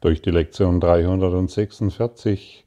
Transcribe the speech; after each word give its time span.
Durch 0.00 0.22
die 0.22 0.30
Lektion 0.30 0.78
346 0.78 2.64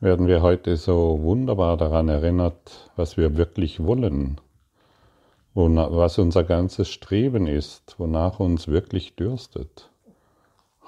werden 0.00 0.26
wir 0.26 0.40
heute 0.40 0.78
so 0.78 1.18
wunderbar 1.20 1.76
daran 1.76 2.08
erinnert, 2.08 2.90
was 2.96 3.18
wir 3.18 3.36
wirklich 3.36 3.84
wollen, 3.84 4.40
was 5.52 6.18
unser 6.18 6.42
ganzes 6.44 6.88
Streben 6.88 7.46
ist, 7.46 7.96
wonach 7.98 8.40
uns 8.40 8.66
wirklich 8.66 9.14
dürstet. 9.14 9.90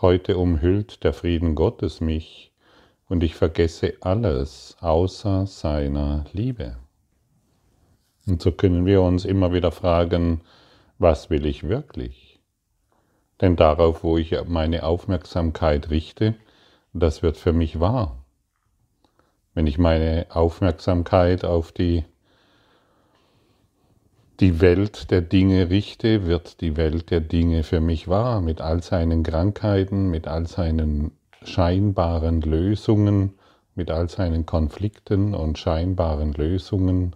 Heute 0.00 0.38
umhüllt 0.38 1.04
der 1.04 1.12
Frieden 1.12 1.54
Gottes 1.54 2.00
mich 2.00 2.50
und 3.10 3.22
ich 3.22 3.34
vergesse 3.34 3.98
alles 4.00 4.78
außer 4.80 5.46
seiner 5.46 6.24
Liebe. 6.32 6.78
Und 8.26 8.40
so 8.40 8.50
können 8.50 8.86
wir 8.86 9.02
uns 9.02 9.26
immer 9.26 9.52
wieder 9.52 9.72
fragen, 9.72 10.40
was 10.98 11.28
will 11.28 11.44
ich 11.44 11.68
wirklich? 11.68 12.33
Denn 13.40 13.56
darauf, 13.56 14.04
wo 14.04 14.16
ich 14.16 14.34
meine 14.46 14.84
Aufmerksamkeit 14.84 15.90
richte, 15.90 16.34
das 16.92 17.22
wird 17.22 17.36
für 17.36 17.52
mich 17.52 17.80
wahr. 17.80 18.24
Wenn 19.54 19.66
ich 19.66 19.78
meine 19.78 20.26
Aufmerksamkeit 20.30 21.44
auf 21.44 21.72
die, 21.72 22.04
die 24.40 24.60
Welt 24.60 25.10
der 25.10 25.20
Dinge 25.20 25.70
richte, 25.70 26.26
wird 26.26 26.60
die 26.60 26.76
Welt 26.76 27.10
der 27.10 27.20
Dinge 27.20 27.62
für 27.62 27.80
mich 27.80 28.08
wahr, 28.08 28.40
mit 28.40 28.60
all 28.60 28.82
seinen 28.82 29.22
Krankheiten, 29.22 30.10
mit 30.10 30.26
all 30.26 30.46
seinen 30.46 31.12
scheinbaren 31.42 32.40
Lösungen, 32.40 33.34
mit 33.74 33.90
all 33.90 34.08
seinen 34.08 34.46
Konflikten 34.46 35.34
und 35.34 35.58
scheinbaren 35.58 36.32
Lösungen, 36.32 37.14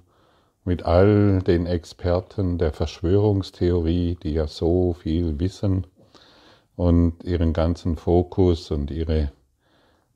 mit 0.65 0.85
all 0.85 1.41
den 1.43 1.67
Experten 1.67 2.59
der 2.59 2.73
Verschwörungstheorie, 2.73 4.19
die 4.23 4.33
ja 4.33 4.47
so 4.47 4.93
viel 4.93 5.39
wissen, 5.41 5.87
und 6.79 7.25
ihren 7.25 7.53
ganzen 7.53 7.97
Fokus 7.97 8.71
und 8.71 8.93
ihre 8.93 9.33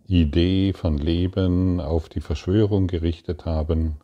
Idee 0.06 0.72
von 0.72 0.96
Leben 0.96 1.80
auf 1.80 2.08
die 2.08 2.20
Verschwörung 2.20 2.86
gerichtet 2.86 3.46
haben. 3.46 3.96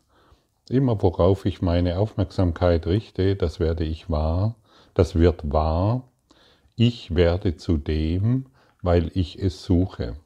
Immer 0.67 1.01
worauf 1.01 1.45
ich 1.45 1.61
meine 1.61 1.97
Aufmerksamkeit 1.97 2.85
richte, 2.85 3.37
das 3.37 3.61
werde 3.61 3.85
ich 3.85 4.09
wahr, 4.09 4.55
das 4.93 5.15
wird 5.15 5.53
wahr. 5.53 6.03
Ich 6.75 7.15
werde 7.15 7.55
zu 7.55 7.77
dem, 7.77 8.47
weil 8.81 9.09
ich 9.13 9.41
es 9.41 9.63
suche. 9.63 10.17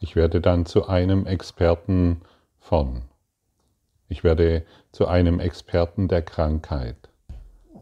Ich 0.00 0.16
werde 0.16 0.40
dann 0.40 0.64
zu 0.64 0.88
einem 0.88 1.26
Experten 1.26 2.22
von. 2.60 3.02
Ich 4.08 4.24
werde 4.24 4.64
zu 4.90 5.06
einem 5.06 5.40
Experten 5.40 6.08
der 6.08 6.22
Krankheit. 6.22 7.10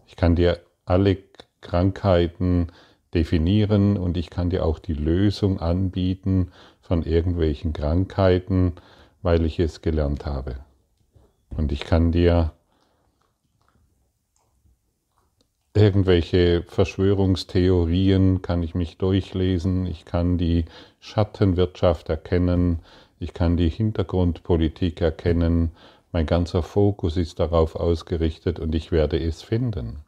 Ich 0.07 0.17
kann 0.17 0.35
dir 0.35 0.59
alle 0.87 1.19
Krankheiten 1.61 2.73
definieren 3.15 3.97
und 3.97 4.17
ich 4.17 4.31
kann 4.31 4.51
dir 4.51 4.65
auch 4.65 4.79
die 4.79 4.95
Lösung 4.95 5.61
anbieten 5.61 6.53
von 6.81 7.03
irgendwelchen 7.03 7.73
Krankheiten, 7.73 8.73
weil 9.23 9.45
ich 9.45 9.59
es 9.59 9.83
gelernt 9.83 10.27
habe. 10.27 10.57
Und 11.57 11.73
ich 11.73 11.81
kann 11.81 12.13
dir 12.13 12.53
irgendwelche 15.75 16.63
Verschwörungstheorien, 16.69 18.43
kann 18.43 18.63
ich 18.63 18.75
mich 18.75 18.97
durchlesen, 18.97 19.87
ich 19.87 20.05
kann 20.05 20.39
die 20.39 20.67
Schattenwirtschaft 21.01 22.09
erkennen, 22.09 22.81
ich 23.19 23.35
kann 23.35 23.57
die 23.57 23.69
Hintergrundpolitik 23.69 25.01
erkennen, 25.01 25.73
mein 26.13 26.27
ganzer 26.27 26.63
Fokus 26.63 27.17
ist 27.17 27.41
darauf 27.41 27.75
ausgerichtet 27.75 28.61
und 28.61 28.75
ich 28.75 28.93
werde 28.93 29.19
es 29.19 29.43
finden. 29.43 30.05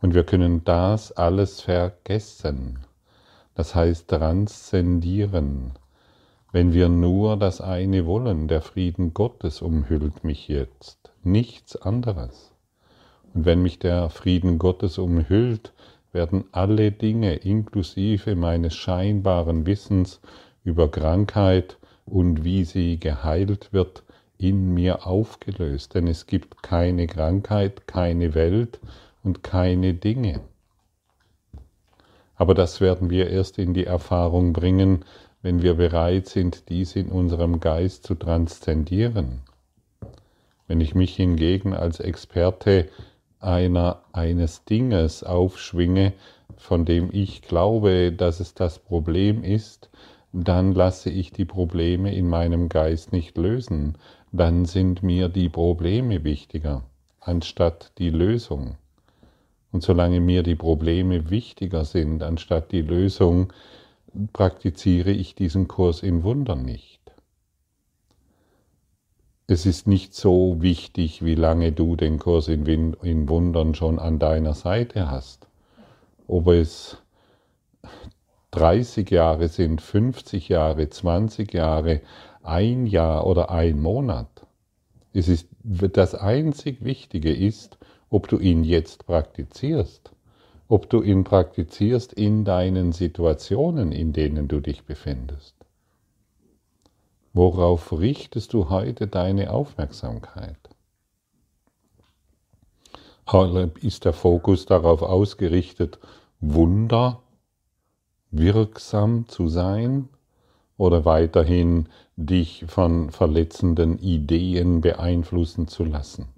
Und 0.00 0.14
wir 0.14 0.24
können 0.24 0.62
das 0.64 1.12
alles 1.12 1.60
vergessen. 1.60 2.78
Das 3.54 3.74
heißt 3.74 4.08
transzendieren. 4.08 5.72
Wenn 6.52 6.72
wir 6.72 6.88
nur 6.88 7.36
das 7.36 7.60
eine 7.60 8.06
wollen, 8.06 8.48
der 8.48 8.62
Frieden 8.62 9.12
Gottes 9.12 9.60
umhüllt 9.60 10.24
mich 10.24 10.48
jetzt, 10.48 11.10
nichts 11.22 11.76
anderes. 11.76 12.52
Und 13.34 13.44
wenn 13.44 13.60
mich 13.60 13.78
der 13.78 14.08
Frieden 14.08 14.58
Gottes 14.58 14.98
umhüllt, 14.98 15.72
werden 16.12 16.44
alle 16.52 16.90
Dinge 16.90 17.34
inklusive 17.34 18.34
meines 18.34 18.74
scheinbaren 18.74 19.66
Wissens 19.66 20.20
über 20.64 20.90
Krankheit 20.90 21.76
und 22.06 22.44
wie 22.44 22.64
sie 22.64 22.98
geheilt 22.98 23.72
wird, 23.72 24.02
in 24.38 24.72
mir 24.72 25.06
aufgelöst. 25.06 25.94
Denn 25.94 26.06
es 26.06 26.26
gibt 26.26 26.62
keine 26.62 27.06
Krankheit, 27.06 27.86
keine 27.86 28.34
Welt, 28.34 28.80
und 29.24 29.42
keine 29.42 29.94
Dinge. 29.94 30.40
Aber 32.36 32.54
das 32.54 32.80
werden 32.80 33.10
wir 33.10 33.30
erst 33.30 33.58
in 33.58 33.74
die 33.74 33.84
Erfahrung 33.84 34.52
bringen, 34.52 35.04
wenn 35.42 35.62
wir 35.62 35.74
bereit 35.74 36.28
sind, 36.28 36.68
dies 36.68 36.96
in 36.96 37.08
unserem 37.08 37.60
Geist 37.60 38.04
zu 38.04 38.14
transzendieren. 38.14 39.40
Wenn 40.66 40.80
ich 40.80 40.94
mich 40.94 41.16
hingegen 41.16 41.74
als 41.74 42.00
Experte 42.00 42.88
einer, 43.40 44.02
eines 44.12 44.64
Dinges 44.64 45.24
aufschwinge, 45.24 46.12
von 46.56 46.84
dem 46.84 47.10
ich 47.12 47.42
glaube, 47.42 48.12
dass 48.12 48.40
es 48.40 48.54
das 48.54 48.78
Problem 48.78 49.42
ist, 49.42 49.90
dann 50.32 50.72
lasse 50.72 51.10
ich 51.10 51.32
die 51.32 51.44
Probleme 51.44 52.14
in 52.14 52.28
meinem 52.28 52.68
Geist 52.68 53.12
nicht 53.12 53.36
lösen, 53.38 53.96
dann 54.32 54.66
sind 54.66 55.02
mir 55.02 55.28
die 55.28 55.48
Probleme 55.48 56.24
wichtiger, 56.24 56.84
anstatt 57.20 57.92
die 57.98 58.10
Lösung. 58.10 58.76
Und 59.70 59.82
solange 59.82 60.20
mir 60.20 60.42
die 60.42 60.54
Probleme 60.54 61.30
wichtiger 61.30 61.84
sind 61.84 62.22
anstatt 62.22 62.72
die 62.72 62.82
Lösung, 62.82 63.52
praktiziere 64.32 65.10
ich 65.10 65.34
diesen 65.34 65.68
Kurs 65.68 66.02
in 66.02 66.22
Wundern 66.22 66.64
nicht. 66.64 66.98
Es 69.46 69.64
ist 69.64 69.86
nicht 69.86 70.14
so 70.14 70.60
wichtig, 70.60 71.24
wie 71.24 71.34
lange 71.34 71.72
du 71.72 71.96
den 71.96 72.18
Kurs 72.18 72.48
in, 72.48 73.28
Wundern 73.28 73.74
schon 73.74 73.98
an 73.98 74.18
deiner 74.18 74.54
Seite 74.54 75.10
hast. 75.10 75.46
Ob 76.26 76.48
es 76.48 76.98
30 78.50 79.10
Jahre 79.10 79.48
sind, 79.48 79.80
50 79.80 80.48
Jahre, 80.50 80.90
20 80.90 81.52
Jahre, 81.54 82.02
ein 82.42 82.86
Jahr 82.86 83.26
oder 83.26 83.50
ein 83.50 83.80
Monat. 83.80 84.46
Es 85.14 85.28
ist, 85.28 85.48
das 85.62 86.14
einzig 86.14 86.84
Wichtige 86.84 87.32
ist, 87.32 87.77
ob 88.10 88.28
du 88.28 88.38
ihn 88.38 88.64
jetzt 88.64 89.06
praktizierst, 89.06 90.12
ob 90.68 90.88
du 90.90 91.02
ihn 91.02 91.24
praktizierst 91.24 92.12
in 92.12 92.44
deinen 92.44 92.92
Situationen, 92.92 93.92
in 93.92 94.12
denen 94.12 94.48
du 94.48 94.60
dich 94.60 94.84
befindest. 94.84 95.54
Worauf 97.32 97.92
richtest 97.92 98.52
du 98.52 98.70
heute 98.70 99.06
deine 99.06 99.52
Aufmerksamkeit? 99.52 100.58
Ist 103.82 104.06
der 104.06 104.14
Fokus 104.14 104.64
darauf 104.64 105.02
ausgerichtet, 105.02 105.98
Wunder 106.40 107.22
wirksam 108.30 109.28
zu 109.28 109.48
sein 109.48 110.08
oder 110.78 111.04
weiterhin 111.04 111.88
dich 112.16 112.64
von 112.68 113.10
verletzenden 113.10 113.98
Ideen 113.98 114.80
beeinflussen 114.80 115.68
zu 115.68 115.84
lassen? 115.84 116.28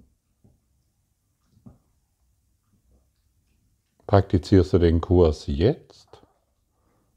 Praktizierst 4.11 4.73
du 4.73 4.77
den 4.77 4.99
Kurs 4.99 5.47
jetzt? 5.47 6.21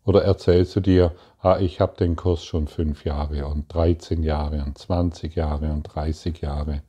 Oder 0.04 0.22
erzählst 0.22 0.76
du 0.76 0.80
dir, 0.80 1.10
ah, 1.40 1.58
ich 1.58 1.80
habe 1.80 1.96
den 1.96 2.14
Kurs 2.14 2.44
schon 2.44 2.68
fünf 2.68 3.04
Jahre 3.04 3.48
und 3.48 3.66
13 3.74 4.22
Jahre 4.22 4.62
und 4.62 4.78
20 4.78 5.34
Jahre 5.34 5.72
und 5.72 5.82
30 5.82 6.40
Jahre 6.40 6.82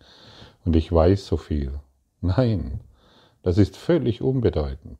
und 0.64 0.76
ich 0.76 0.92
weiß 0.92 1.26
so 1.26 1.38
viel? 1.38 1.80
Nein, 2.22 2.82
das 3.42 3.58
ist 3.58 3.78
völlig 3.78 4.22
unbedeutend. 4.22 5.00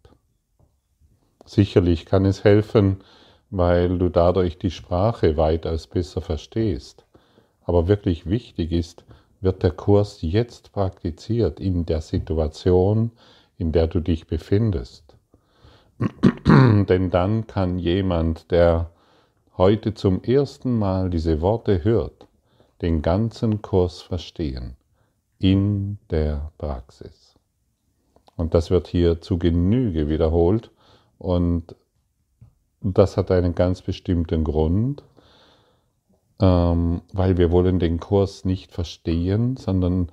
Sicherlich 1.46 2.08
kann 2.08 2.26
es 2.26 2.44
helfen, 2.44 3.04
weil 3.52 4.00
du 4.00 4.10
dadurch 4.10 4.58
die 4.58 4.72
Sprache 4.72 5.38
weitaus 5.38 5.86
besser 5.86 6.22
verstehst. 6.22 7.06
Aber 7.64 7.88
wirklich 7.88 8.28
wichtig 8.28 8.72
ist, 8.72 9.06
wird 9.40 9.62
der 9.62 9.70
Kurs 9.70 10.24
jetzt 10.24 10.72
praktiziert 10.72 11.60
in 11.60 11.86
der 11.86 12.02
Situation, 12.02 13.12
in 13.58 13.72
der 13.72 13.88
du 13.88 14.00
dich 14.00 14.28
befindest. 14.28 15.05
Denn 16.48 17.10
dann 17.10 17.48
kann 17.48 17.80
jemand, 17.80 18.52
der 18.52 18.92
heute 19.58 19.94
zum 19.94 20.24
ersten 20.24 20.78
Mal 20.78 21.10
diese 21.10 21.42
Worte 21.42 21.84
hört, 21.84 22.28
den 22.82 23.02
ganzen 23.02 23.62
Kurs 23.62 24.02
verstehen 24.02 24.76
in 25.40 25.98
der 26.10 26.52
Praxis. 26.58 27.36
Und 28.36 28.54
das 28.54 28.70
wird 28.70 28.88
hier 28.88 29.22
zu 29.22 29.38
Genüge 29.38 30.10
wiederholt 30.10 30.72
und 31.18 31.76
das 32.82 33.18
hat 33.18 33.32
einen 33.32 33.56
ganz 33.56 33.82
bestimmten 33.82 34.44
Grund, 34.44 35.04
ähm, 36.42 37.02
weil 37.14 37.38
wir 37.38 37.52
wollen 37.52 37.80
den 37.80 38.00
Kurs 38.00 38.46
nicht 38.46 38.72
verstehen, 38.72 39.56
sondern 39.58 40.10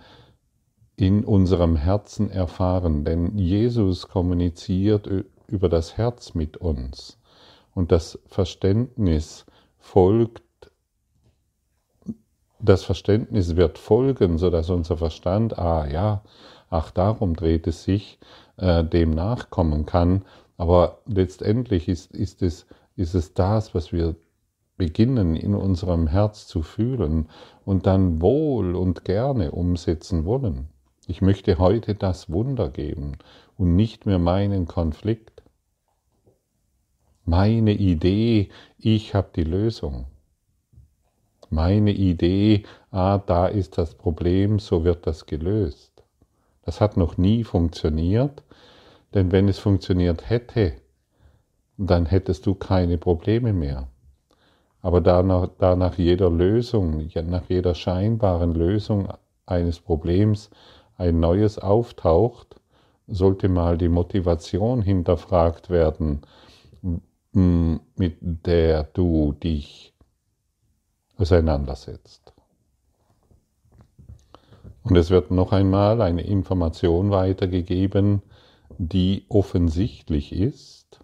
in 0.96 1.24
unserem 1.24 1.76
Herzen 1.76 2.30
erfahren, 2.30 3.04
denn 3.04 3.36
Jesus 3.36 4.08
kommuniziert 4.08 5.08
über 5.48 5.68
das 5.68 5.96
Herz 5.96 6.34
mit 6.34 6.56
uns. 6.56 7.18
Und 7.74 7.92
das 7.92 8.18
Verständnis 8.26 9.46
folgt, 9.78 10.42
das 12.58 12.84
Verständnis 12.84 13.56
wird 13.56 13.78
folgen, 13.78 14.38
sodass 14.38 14.70
unser 14.70 14.96
Verstand, 14.96 15.58
ah 15.58 15.86
ja, 15.86 16.22
ach 16.70 16.90
darum 16.90 17.34
dreht 17.34 17.66
es 17.66 17.84
sich, 17.84 18.18
äh, 18.56 18.84
dem 18.84 19.10
nachkommen 19.10 19.86
kann. 19.86 20.24
Aber 20.56 20.98
letztendlich 21.06 21.88
ist, 21.88 22.12
ist, 22.12 22.42
es, 22.42 22.66
ist 22.94 23.14
es 23.14 23.34
das, 23.34 23.74
was 23.74 23.92
wir 23.92 24.14
beginnen 24.76 25.36
in 25.36 25.54
unserem 25.54 26.06
Herz 26.06 26.46
zu 26.46 26.62
fühlen 26.62 27.28
und 27.64 27.86
dann 27.86 28.20
wohl 28.20 28.74
und 28.74 29.04
gerne 29.04 29.52
umsetzen 29.52 30.24
wollen. 30.24 30.68
Ich 31.06 31.20
möchte 31.20 31.58
heute 31.58 31.94
das 31.94 32.30
Wunder 32.30 32.68
geben 32.68 33.18
und 33.56 33.76
nicht 33.76 34.06
mehr 34.06 34.18
meinen 34.18 34.66
Konflikt. 34.66 35.31
Meine 37.24 37.72
Idee, 37.72 38.48
ich 38.78 39.14
habe 39.14 39.28
die 39.36 39.44
Lösung. 39.44 40.06
Meine 41.50 41.92
Idee, 41.92 42.64
ah, 42.90 43.18
da 43.18 43.46
ist 43.46 43.78
das 43.78 43.94
Problem, 43.94 44.58
so 44.58 44.82
wird 44.82 45.06
das 45.06 45.26
gelöst. 45.26 46.02
Das 46.64 46.80
hat 46.80 46.96
noch 46.96 47.18
nie 47.18 47.44
funktioniert, 47.44 48.42
denn 49.14 49.30
wenn 49.30 49.46
es 49.46 49.60
funktioniert 49.60 50.30
hätte, 50.30 50.72
dann 51.76 52.06
hättest 52.06 52.44
du 52.46 52.56
keine 52.56 52.98
Probleme 52.98 53.52
mehr. 53.52 53.86
Aber 54.80 55.00
da 55.00 55.22
nach, 55.22 55.48
da 55.58 55.76
nach 55.76 55.98
jeder 55.98 56.28
Lösung, 56.28 57.08
nach 57.26 57.48
jeder 57.48 57.76
scheinbaren 57.76 58.52
Lösung 58.52 59.06
eines 59.46 59.78
Problems 59.78 60.50
ein 60.96 61.20
neues 61.20 61.60
auftaucht, 61.60 62.56
sollte 63.06 63.48
mal 63.48 63.78
die 63.78 63.88
Motivation 63.88 64.82
hinterfragt 64.82 65.70
werden, 65.70 66.22
mit 67.32 68.18
der 68.20 68.84
du 68.84 69.32
dich 69.32 69.94
auseinandersetzt. 71.16 72.32
Und 74.82 74.96
es 74.96 75.10
wird 75.10 75.30
noch 75.30 75.52
einmal 75.52 76.02
eine 76.02 76.22
Information 76.22 77.10
weitergegeben, 77.10 78.22
die 78.78 79.24
offensichtlich 79.28 80.32
ist 80.32 81.00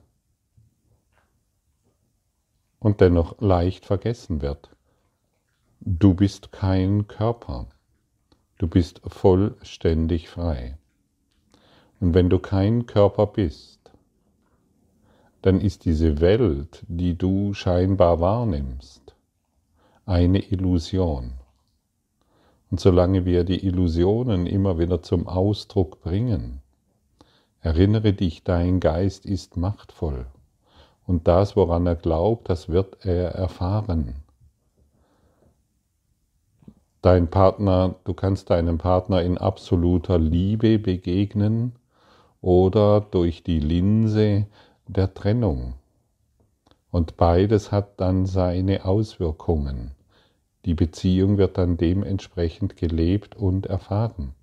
und 2.79 3.01
dennoch 3.01 3.41
leicht 3.41 3.87
vergessen 3.87 4.43
wird. 4.43 4.71
Du 5.81 6.15
bist 6.15 6.53
kein 6.53 7.07
Körper. 7.07 7.67
Du 8.59 8.67
bist 8.67 9.01
vollständig 9.07 10.29
frei. 10.29 10.77
Und 12.01 12.15
wenn 12.15 12.29
du 12.29 12.39
kein 12.39 12.87
Körper 12.87 13.27
bist, 13.27 13.78
dann 15.49 15.63
ist 15.63 15.87
diese 15.87 16.21
Welt, 16.21 16.85
die 16.89 17.17
du 17.17 17.55
scheinbar 17.55 18.21
wahrnimmst, 18.21 19.17
eine 20.05 20.41
Illusion. 20.41 21.33
Und 22.71 22.81
solange 22.81 23.25
wir 23.25 23.45
die 23.45 23.65
Illusionen 23.65 24.47
immer 24.47 24.79
wieder 24.79 25.01
zum 25.03 25.27
Ausdruck 25.27 26.03
bringen, 26.03 26.61
erinnere 27.63 28.13
dich, 28.13 28.45
dein 28.45 28.79
Geist 28.79 29.25
ist 29.25 29.57
machtvoll. 29.57 30.27
Und 31.07 31.27
das, 31.29 31.57
woran 31.57 31.87
er 31.87 31.97
glaubt, 31.97 32.51
das 32.51 32.69
wird 32.69 33.07
er 33.07 33.31
erfahren 33.31 34.17
dein 37.01 37.31
Partner, 37.31 37.95
du 38.05 38.13
kannst 38.13 38.51
deinem 38.51 38.77
Partner 38.77 39.23
in 39.23 39.39
absoluter 39.39 40.19
Liebe 40.19 40.79
begegnen 40.79 41.73
oder 42.43 43.01
durch 43.01 43.43
die 43.45 43.61
Linse 43.61 44.47
der 44.89 45.15
Trennung. 45.15 45.75
Und 46.91 47.17
beides 47.17 47.71
hat 47.71 48.01
dann 48.01 48.27
seine 48.27 48.85
Auswirkungen. 48.85 49.93
Die 50.65 50.75
Beziehung 50.75 51.39
wird 51.39 51.59
dann 51.59 51.77
dementsprechend 51.77 52.77
gelebt 52.77 53.37
und 53.37 53.67
erfahren. 53.67 54.35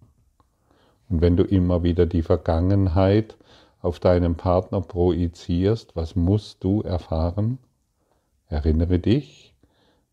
Und 1.09 1.21
wenn 1.21 1.35
du 1.35 1.43
immer 1.43 1.83
wieder 1.83 2.05
die 2.05 2.23
Vergangenheit 2.23 3.37
auf 3.81 3.99
deinen 3.99 4.35
Partner 4.35 4.81
projizierst, 4.81 5.95
was 5.95 6.15
musst 6.15 6.63
du 6.63 6.81
erfahren? 6.81 7.59
Erinnere 8.47 8.99
dich, 8.99 9.55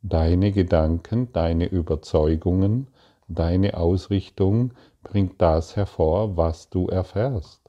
Deine 0.05 0.51
Gedanken, 0.51 1.33
deine 1.33 1.67
Überzeugungen, 1.67 2.89
deine 3.29 3.77
Ausrichtung 3.77 4.73
bringt 5.05 5.41
das 5.41 5.77
hervor, 5.77 6.37
was 6.37 6.71
du 6.71 6.89
erfährst. 6.89 7.62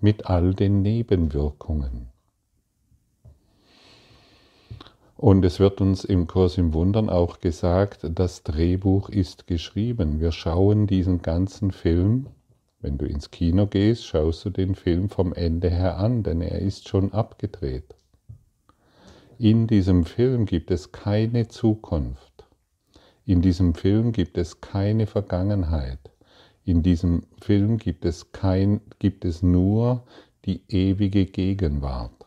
Mit 0.00 0.26
all 0.26 0.54
den 0.54 0.82
Nebenwirkungen. 0.82 2.08
Und 5.16 5.44
es 5.44 5.58
wird 5.58 5.80
uns 5.80 6.04
im 6.04 6.28
Kurs 6.28 6.58
im 6.58 6.72
Wundern 6.72 7.10
auch 7.10 7.40
gesagt, 7.40 8.06
das 8.08 8.44
Drehbuch 8.44 9.08
ist 9.08 9.48
geschrieben. 9.48 10.20
Wir 10.20 10.30
schauen 10.30 10.86
diesen 10.86 11.22
ganzen 11.22 11.72
Film. 11.72 12.28
Wenn 12.80 12.98
du 12.98 13.06
ins 13.06 13.32
Kino 13.32 13.66
gehst, 13.66 14.06
schaust 14.06 14.44
du 14.44 14.50
den 14.50 14.76
Film 14.76 15.08
vom 15.08 15.32
Ende 15.32 15.70
her 15.70 15.98
an, 15.98 16.22
denn 16.22 16.40
er 16.40 16.60
ist 16.60 16.88
schon 16.88 17.12
abgedreht. 17.12 17.96
In 19.38 19.66
diesem 19.66 20.04
Film 20.04 20.46
gibt 20.46 20.70
es 20.70 20.92
keine 20.92 21.48
Zukunft. 21.48 22.44
In 23.24 23.42
diesem 23.42 23.74
Film 23.74 24.12
gibt 24.12 24.38
es 24.38 24.60
keine 24.60 25.08
Vergangenheit. 25.08 25.98
In 26.68 26.82
diesem 26.82 27.22
Film 27.40 27.78
gibt 27.78 28.04
es, 28.04 28.30
kein, 28.30 28.82
gibt 28.98 29.24
es 29.24 29.42
nur 29.42 30.02
die 30.44 30.60
ewige 30.68 31.24
Gegenwart. 31.24 32.26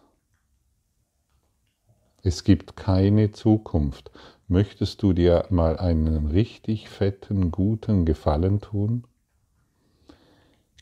Es 2.23 2.43
gibt 2.43 2.75
keine 2.75 3.33
Zukunft. 3.33 4.09
Möchtest 4.47 5.03
du 5.03 5.13
dir 5.13 5.45
mal 5.51 5.77
einen 5.77 6.25
richtig 6.25 6.89
fetten, 6.89 7.51
guten 7.51 8.03
Gefallen 8.03 8.61
tun? 8.61 9.03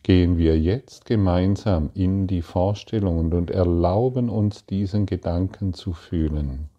gehen 0.04 0.38
wir 0.38 0.58
jetzt 0.58 1.04
gemeinsam 1.04 1.90
in 1.94 2.28
die 2.28 2.42
Vorstellung 2.42 3.34
und 3.34 3.52
erlauben 3.52 4.30
uns 4.30 4.66
diesen 4.68 5.06
Gedanken 5.06 5.74
zu 5.74 5.92
fühlen. 5.92 6.70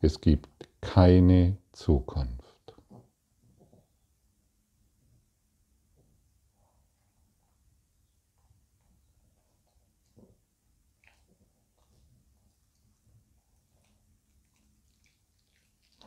Es 0.00 0.20
gibt 0.20 0.68
keine 0.80 1.56
Zukunft. 1.72 2.43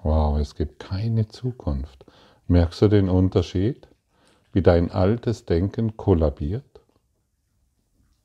Wow, 0.07 0.39
es 0.39 0.55
gibt 0.55 0.79
keine 0.79 1.27
Zukunft. 1.27 2.05
Merkst 2.47 2.81
du 2.81 2.87
den 2.87 3.09
Unterschied? 3.09 3.87
wie 4.57 4.63
dein 4.63 4.89
altes 4.89 5.45
Denken 5.45 5.97
kollabiert? 5.97 6.81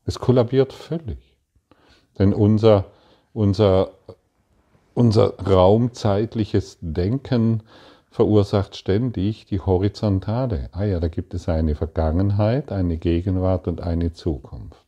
Es 0.07 0.19
kollabiert 0.19 0.73
völlig. 0.73 1.37
Denn 2.19 2.33
unser, 2.33 2.87
unser, 3.35 3.91
unser 4.95 5.39
raumzeitliches 5.39 6.79
Denken 6.81 7.63
verursacht 8.11 8.77
ständig 8.77 9.45
die 9.45 9.61
horizontale. 9.61 10.71
Ah 10.73 10.85
ja, 10.85 11.01
da 11.01 11.09
gibt 11.09 11.35
es 11.35 11.51
eine 11.51 11.75
Vergangenheit, 11.75 12.73
eine 12.73 12.97
Gegenwart 12.97 13.69
und 13.69 13.83
eine 13.83 14.15
Zukunft. 14.15 14.87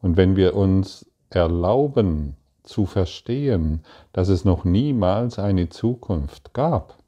Und 0.00 0.16
wenn 0.16 0.36
wir 0.36 0.54
uns 0.54 1.10
erlauben 1.30 2.36
zu 2.68 2.86
verstehen, 2.86 3.82
dass 4.12 4.28
es 4.28 4.44
noch 4.44 4.64
niemals 4.64 5.38
eine 5.38 5.68
Zukunft 5.70 6.52
gab, 6.52 6.98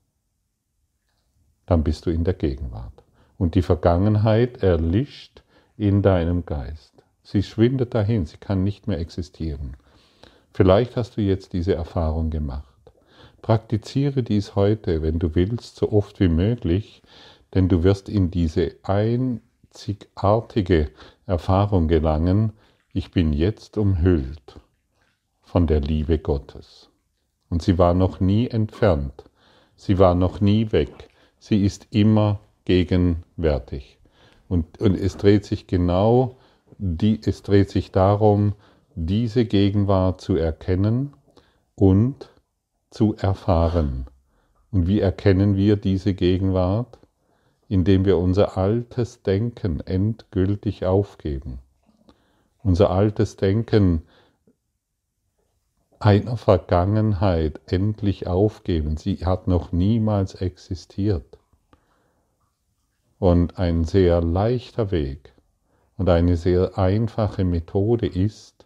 dann 1.66 1.84
bist 1.84 2.06
du 2.06 2.10
in 2.10 2.24
der 2.24 2.34
Gegenwart. 2.34 3.04
Und 3.38 3.54
die 3.54 3.62
Vergangenheit 3.62 4.62
erlischt 4.62 5.42
in 5.76 6.02
deinem 6.02 6.44
Geist. 6.44 7.04
Sie 7.22 7.42
schwindet 7.42 7.94
dahin, 7.94 8.26
sie 8.26 8.38
kann 8.38 8.64
nicht 8.64 8.88
mehr 8.88 8.98
existieren. 8.98 9.76
Vielleicht 10.52 10.96
hast 10.96 11.16
du 11.16 11.20
jetzt 11.20 11.52
diese 11.52 11.74
Erfahrung 11.74 12.30
gemacht. 12.30 12.66
Praktiziere 13.40 14.22
dies 14.22 14.56
heute, 14.56 15.02
wenn 15.02 15.18
du 15.18 15.34
willst, 15.34 15.76
so 15.76 15.92
oft 15.92 16.20
wie 16.20 16.28
möglich, 16.28 17.02
denn 17.54 17.68
du 17.68 17.82
wirst 17.84 18.08
in 18.08 18.30
diese 18.30 18.72
einzigartige 18.82 19.40
Erfahrung 21.26 21.88
gelangen, 21.88 22.52
ich 22.92 23.12
bin 23.12 23.32
jetzt 23.32 23.78
umhüllt 23.78 24.60
von 25.50 25.66
der 25.66 25.80
Liebe 25.80 26.18
Gottes. 26.18 26.90
Und 27.48 27.60
sie 27.60 27.76
war 27.76 27.92
noch 27.92 28.20
nie 28.20 28.46
entfernt, 28.46 29.24
sie 29.74 29.98
war 29.98 30.14
noch 30.14 30.40
nie 30.40 30.70
weg, 30.70 31.08
sie 31.40 31.64
ist 31.64 31.88
immer 31.90 32.38
gegenwärtig. 32.66 33.98
Und, 34.48 34.80
und 34.80 34.94
es 34.94 35.16
dreht 35.16 35.44
sich 35.44 35.66
genau, 35.66 36.36
die, 36.78 37.20
es 37.24 37.42
dreht 37.42 37.68
sich 37.68 37.90
darum, 37.90 38.54
diese 38.94 39.44
Gegenwart 39.44 40.20
zu 40.20 40.36
erkennen 40.36 41.14
und 41.74 42.30
zu 42.90 43.16
erfahren. 43.16 44.06
Und 44.70 44.86
wie 44.86 45.00
erkennen 45.00 45.56
wir 45.56 45.74
diese 45.74 46.14
Gegenwart? 46.14 46.98
Indem 47.68 48.04
wir 48.04 48.18
unser 48.18 48.56
altes 48.56 49.22
Denken 49.24 49.80
endgültig 49.80 50.86
aufgeben. 50.86 51.58
Unser 52.62 52.90
altes 52.90 53.36
Denken 53.36 54.02
einer 56.00 56.38
Vergangenheit 56.38 57.60
endlich 57.66 58.26
aufgeben. 58.26 58.96
Sie 58.96 59.18
hat 59.24 59.46
noch 59.46 59.70
niemals 59.70 60.34
existiert. 60.34 61.38
Und 63.18 63.58
ein 63.58 63.84
sehr 63.84 64.22
leichter 64.22 64.90
Weg 64.90 65.34
und 65.98 66.08
eine 66.08 66.38
sehr 66.38 66.78
einfache 66.78 67.44
Methode 67.44 68.06
ist, 68.06 68.64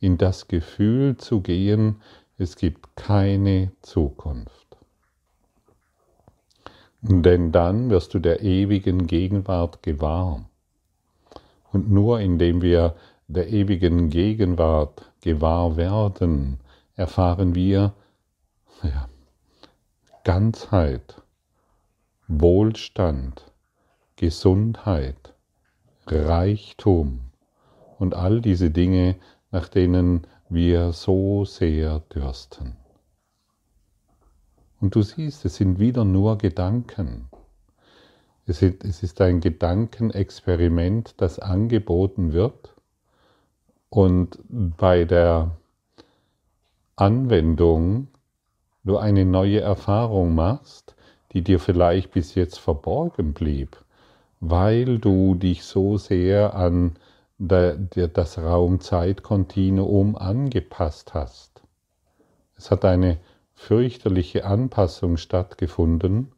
in 0.00 0.18
das 0.18 0.48
Gefühl 0.48 1.16
zu 1.16 1.40
gehen, 1.40 2.02
es 2.38 2.56
gibt 2.56 2.96
keine 2.96 3.70
Zukunft. 3.82 4.76
Denn 7.00 7.52
dann 7.52 7.90
wirst 7.90 8.14
du 8.14 8.18
der 8.18 8.42
ewigen 8.42 9.06
Gegenwart 9.06 9.84
gewahr. 9.84 10.44
Und 11.72 11.90
nur 11.90 12.18
indem 12.18 12.62
wir 12.62 12.96
der 13.28 13.48
ewigen 13.50 14.08
Gegenwart 14.08 15.12
gewahr 15.20 15.76
werden, 15.76 16.60
erfahren 16.96 17.54
wir 17.54 17.92
ja, 18.82 19.08
Ganzheit, 20.24 21.22
Wohlstand, 22.26 23.52
Gesundheit, 24.16 25.34
Reichtum 26.06 27.20
und 27.98 28.14
all 28.14 28.40
diese 28.40 28.70
Dinge, 28.70 29.16
nach 29.50 29.68
denen 29.68 30.26
wir 30.48 30.92
so 30.92 31.44
sehr 31.44 32.00
dürsten. 32.14 32.76
Und 34.80 34.94
du 34.94 35.02
siehst, 35.02 35.44
es 35.44 35.56
sind 35.56 35.78
wieder 35.78 36.04
nur 36.04 36.38
Gedanken. 36.38 37.28
Es 38.46 38.62
ist 38.62 39.20
ein 39.20 39.40
Gedankenexperiment, 39.40 41.14
das 41.18 41.38
angeboten 41.38 42.32
wird 42.32 42.74
und 43.90 44.38
bei 44.48 45.04
der 45.04 45.56
Anwendung 46.96 48.08
du 48.84 48.96
eine 48.96 49.24
neue 49.24 49.60
Erfahrung 49.60 50.34
machst, 50.34 50.94
die 51.32 51.42
dir 51.42 51.60
vielleicht 51.60 52.10
bis 52.10 52.34
jetzt 52.34 52.58
verborgen 52.58 53.34
blieb, 53.34 53.76
weil 54.40 54.98
du 54.98 55.34
dich 55.34 55.64
so 55.64 55.96
sehr 55.96 56.54
an 56.54 56.96
das 57.38 58.38
Raum-Zeit-Kontinuum 58.38 60.16
angepasst 60.16 61.14
hast. 61.14 61.62
Es 62.56 62.70
hat 62.72 62.84
eine 62.84 63.18
fürchterliche 63.54 64.44
Anpassung 64.44 65.16
stattgefunden, 65.16 66.32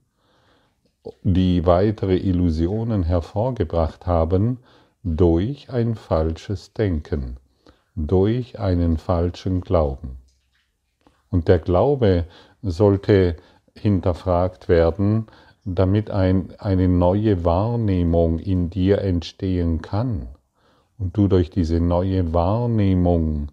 die 1.22 1.64
weitere 1.64 2.16
Illusionen 2.16 3.02
hervorgebracht 3.02 4.06
haben 4.06 4.58
durch 5.02 5.70
ein 5.70 5.94
falsches 5.94 6.74
Denken, 6.74 7.38
durch 8.06 8.58
einen 8.58 8.98
falschen 8.98 9.60
Glauben. 9.60 10.16
Und 11.30 11.48
der 11.48 11.58
Glaube 11.58 12.26
sollte 12.62 13.36
hinterfragt 13.74 14.68
werden, 14.68 15.26
damit 15.64 16.10
ein, 16.10 16.54
eine 16.58 16.88
neue 16.88 17.44
Wahrnehmung 17.44 18.38
in 18.38 18.70
dir 18.70 18.98
entstehen 18.98 19.82
kann 19.82 20.28
und 20.98 21.16
du 21.16 21.28
durch 21.28 21.50
diese 21.50 21.80
neue 21.80 22.32
Wahrnehmung 22.32 23.52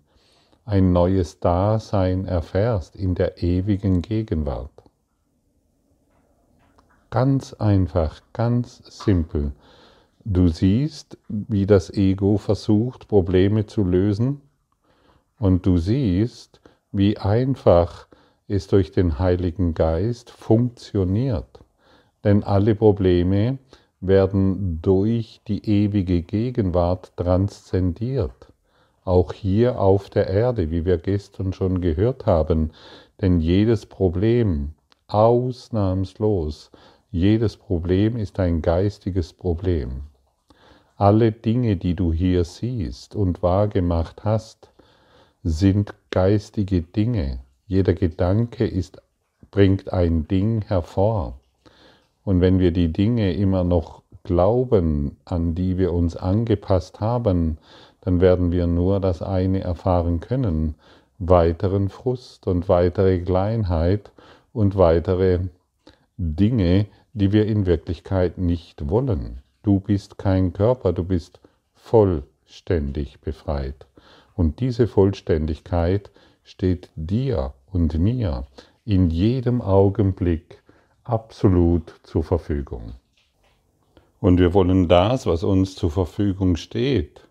ein 0.65 0.91
neues 0.91 1.39
Dasein 1.39 2.25
erfährst 2.25 2.95
in 2.95 3.15
der 3.15 3.41
ewigen 3.41 4.01
Gegenwart. 4.01 4.71
Ganz 7.09 7.53
einfach, 7.53 8.21
ganz 8.33 8.81
simpel. 8.85 9.53
Du 10.29 10.49
siehst, 10.49 11.17
wie 11.29 11.65
das 11.65 11.89
Ego 11.89 12.35
versucht, 12.35 13.07
Probleme 13.07 13.65
zu 13.65 13.85
lösen 13.85 14.41
und 15.39 15.65
du 15.65 15.77
siehst, 15.77 16.59
wie 16.91 17.17
einfach 17.17 18.09
es 18.49 18.67
durch 18.67 18.91
den 18.91 19.19
Heiligen 19.19 19.73
Geist 19.73 20.29
funktioniert. 20.29 21.61
Denn 22.25 22.43
alle 22.43 22.75
Probleme 22.75 23.57
werden 24.01 24.81
durch 24.81 25.39
die 25.47 25.63
ewige 25.65 26.23
Gegenwart 26.23 27.15
transzendiert. 27.15 28.51
Auch 29.05 29.31
hier 29.31 29.79
auf 29.79 30.09
der 30.09 30.27
Erde, 30.27 30.71
wie 30.71 30.83
wir 30.83 30.97
gestern 30.97 31.53
schon 31.53 31.79
gehört 31.79 32.25
haben. 32.25 32.71
Denn 33.21 33.39
jedes 33.39 33.85
Problem, 33.85 34.73
ausnahmslos, 35.07 36.69
jedes 37.11 37.55
Problem 37.55 38.17
ist 38.17 38.41
ein 38.41 38.61
geistiges 38.61 39.31
Problem. 39.31 40.01
Alle 40.99 41.31
Dinge, 41.31 41.77
die 41.77 41.93
du 41.93 42.11
hier 42.11 42.43
siehst 42.43 43.15
und 43.15 43.43
wahrgemacht 43.43 44.23
hast, 44.23 44.71
sind 45.43 45.93
geistige 46.09 46.81
Dinge. 46.81 47.37
Jeder 47.67 47.93
Gedanke 47.93 48.65
ist, 48.65 48.99
bringt 49.51 49.93
ein 49.93 50.27
Ding 50.27 50.63
hervor. 50.63 51.39
Und 52.23 52.41
wenn 52.41 52.57
wir 52.57 52.71
die 52.71 52.91
Dinge 52.91 53.33
immer 53.33 53.63
noch 53.63 54.01
glauben, 54.23 55.17
an 55.23 55.53
die 55.53 55.77
wir 55.77 55.93
uns 55.93 56.15
angepasst 56.17 56.99
haben, 56.99 57.59
dann 58.01 58.19
werden 58.19 58.51
wir 58.51 58.65
nur 58.65 58.99
das 58.99 59.21
eine 59.21 59.61
erfahren 59.61 60.19
können, 60.19 60.73
weiteren 61.19 61.89
Frust 61.89 62.47
und 62.47 62.69
weitere 62.69 63.19
Kleinheit 63.19 64.11
und 64.51 64.75
weitere 64.75 65.41
Dinge, 66.17 66.87
die 67.13 67.31
wir 67.33 67.45
in 67.45 67.67
Wirklichkeit 67.67 68.39
nicht 68.39 68.89
wollen. 68.89 69.43
Du 69.67 69.81
bist 69.81 70.17
kein 70.17 70.53
Körper, 70.53 70.93
du 70.93 71.03
bist 71.03 71.41
vollständig 71.75 73.19
befreit. 73.19 73.85
Und 74.33 74.61
diese 74.61 74.87
Vollständigkeit 74.87 76.09
steht 76.45 76.89
dir 76.95 77.53
und 77.73 77.99
mir 77.99 78.47
in 78.85 79.09
jedem 79.09 79.61
Augenblick 79.61 80.63
absolut 81.03 81.93
zur 82.03 82.23
Verfügung. 82.23 82.93
Und 84.21 84.39
wir 84.39 84.53
wollen 84.53 84.87
das, 84.87 85.25
was 85.25 85.43
uns 85.43 85.75
zur 85.75 85.91
Verfügung 85.91 86.55
steht, 86.55 87.27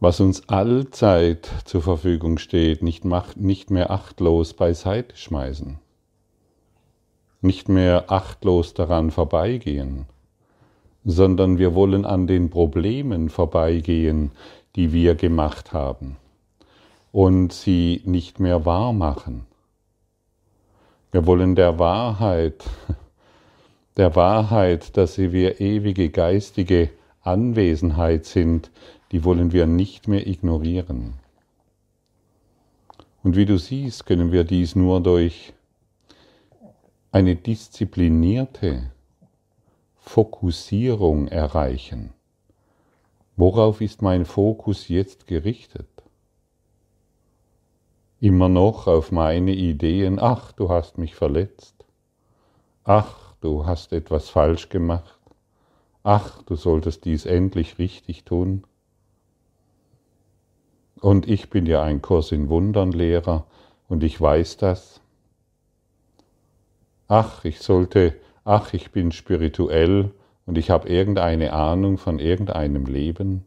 was 0.00 0.20
uns 0.20 0.48
allzeit 0.48 1.50
zur 1.66 1.82
Verfügung 1.82 2.38
steht, 2.38 2.82
nicht, 2.82 3.04
nicht 3.36 3.70
mehr 3.70 3.90
achtlos 3.90 4.54
beiseite 4.54 5.14
schmeißen, 5.18 5.80
nicht 7.42 7.68
mehr 7.68 8.10
achtlos 8.10 8.72
daran 8.72 9.10
vorbeigehen, 9.10 10.06
sondern 11.04 11.58
wir 11.58 11.74
wollen 11.74 12.04
an 12.04 12.26
den 12.26 12.50
Problemen 12.50 13.28
vorbeigehen, 13.28 14.32
die 14.76 14.92
wir 14.92 15.14
gemacht 15.14 15.72
haben 15.72 16.16
und 17.12 17.52
sie 17.52 18.02
nicht 18.04 18.40
mehr 18.40 18.64
wahr 18.64 18.92
machen 18.92 19.46
wir 21.12 21.26
wollen 21.26 21.56
der 21.56 21.78
Wahrheit, 21.78 22.64
der 23.96 24.14
Wahrheit, 24.14 24.96
dass 24.96 25.18
wir 25.18 25.60
ewige 25.60 26.08
geistige 26.10 26.90
Anwesenheit 27.22 28.26
sind, 28.26 28.70
die 29.10 29.24
wollen 29.24 29.52
wir 29.52 29.66
nicht 29.66 30.06
mehr 30.06 30.26
ignorieren. 30.26 31.14
Und 33.24 33.36
wie 33.36 33.44
du 33.44 33.58
siehst, 33.58 34.06
können 34.06 34.30
wir 34.30 34.44
dies 34.44 34.76
nur 34.76 35.00
durch 35.00 35.52
eine 37.10 37.34
disziplinierte 37.34 38.92
Fokussierung 40.10 41.28
erreichen. 41.28 42.12
Worauf 43.36 43.80
ist 43.80 44.02
mein 44.02 44.24
Fokus 44.24 44.88
jetzt 44.88 45.26
gerichtet? 45.26 45.86
immer 48.20 48.50
noch 48.50 48.86
auf 48.86 49.12
meine 49.12 49.52
Ideen, 49.52 50.18
ach, 50.20 50.52
du 50.52 50.68
hast 50.68 50.98
mich 50.98 51.14
verletzt, 51.14 51.74
ach, 52.84 53.34
du 53.40 53.64
hast 53.64 53.92
etwas 53.92 54.28
falsch 54.28 54.68
gemacht, 54.68 55.18
ach, 56.02 56.42
du 56.42 56.54
solltest 56.54 57.06
dies 57.06 57.24
endlich 57.24 57.78
richtig 57.78 58.24
tun. 58.24 58.64
Und 61.00 61.28
ich 61.28 61.48
bin 61.48 61.64
ja 61.64 61.82
ein 61.82 62.02
Kurs 62.02 62.30
in 62.30 62.50
Wundern 62.50 62.92
Lehrer 62.92 63.46
und 63.88 64.04
ich 64.04 64.20
weiß 64.20 64.58
das. 64.58 65.00
Ach, 67.08 67.44
ich 67.46 67.60
sollte, 67.60 68.14
ach, 68.44 68.74
ich 68.74 68.90
bin 68.90 69.12
spirituell 69.12 70.12
und 70.46 70.58
ich 70.58 70.70
habe 70.70 70.88
irgendeine 70.88 71.52
Ahnung 71.52 71.98
von 71.98 72.18
irgendeinem 72.18 72.86
Leben. 72.86 73.44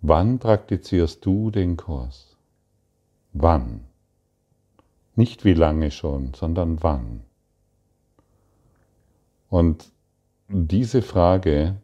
Wann 0.00 0.38
praktizierst 0.38 1.24
du 1.24 1.50
den 1.50 1.76
Kurs? 1.76 2.36
Wann? 3.32 3.84
Nicht 5.14 5.44
wie 5.44 5.54
lange 5.54 5.90
schon, 5.90 6.34
sondern 6.34 6.82
wann. 6.82 7.22
Und 9.48 9.92
diese 10.48 11.02
Frage 11.02 11.76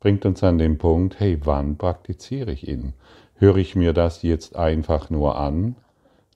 bringt 0.00 0.26
uns 0.26 0.42
an 0.42 0.58
den 0.58 0.78
Punkt, 0.78 1.20
hey, 1.20 1.38
wann 1.44 1.78
praktiziere 1.78 2.52
ich 2.52 2.66
ihn? 2.66 2.92
Höre 3.36 3.56
ich 3.56 3.76
mir 3.76 3.92
das 3.92 4.22
jetzt 4.22 4.56
einfach 4.56 5.10
nur 5.10 5.38
an? 5.38 5.76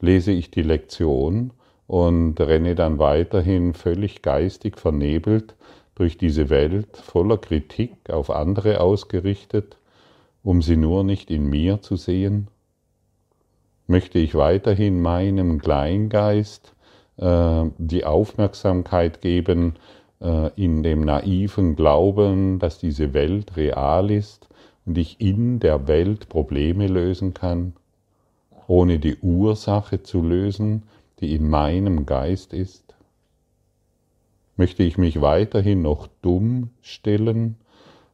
Lese 0.01 0.31
ich 0.31 0.51
die 0.51 0.63
Lektion 0.63 1.51
und 1.87 2.41
renne 2.41 2.75
dann 2.75 2.99
weiterhin 2.99 3.75
völlig 3.75 4.23
geistig 4.23 4.79
vernebelt 4.79 5.55
durch 5.95 6.19
diese 6.19 6.51
Welt 6.51 6.97
voller 6.97 7.39
Kritik 7.39 8.11
auf 8.11 8.31
andere 8.31 8.81
ausgerichtet, 8.81 9.77
um 10.43 10.63
sie 10.63 10.77
nur 10.77 11.05
nicht 11.05 11.31
in 11.31 11.49
mir 11.49 11.81
zu 11.81 11.97
sehen? 11.97 12.49
Möchte 13.87 14.19
ich 14.19 14.35
weiterhin 14.35 15.01
meinem 15.01 15.61
Kleingeist 15.61 16.75
äh, 17.17 17.65
die 17.79 18.05
Aufmerksamkeit 18.05 19.21
geben 19.21 19.75
äh, 20.21 20.51
in 20.57 20.83
dem 20.83 21.03
naiven 21.03 21.77
Glauben, 21.77 22.59
dass 22.59 22.79
diese 22.79 23.15
Welt 23.15 23.57
real 23.57 24.11
ist 24.11 24.49
und 24.85 24.99
ich 24.99 25.21
in 25.21 25.61
der 25.61 25.89
Welt 25.89 26.29
Probleme 26.29 26.89
lösen 26.89 27.33
kann, 27.33 27.75
ohne 28.67 28.99
die 28.99 29.17
Ursache 29.17 30.03
zu 30.03 30.23
lösen, 30.23 30.83
die 31.21 31.35
in 31.35 31.49
meinem 31.49 32.07
Geist 32.07 32.53
ist? 32.53 32.95
Möchte 34.57 34.83
ich 34.83 34.97
mich 34.99 35.21
weiterhin 35.21 35.83
noch 35.83 36.09
dumm 36.23 36.71
stellen 36.81 37.57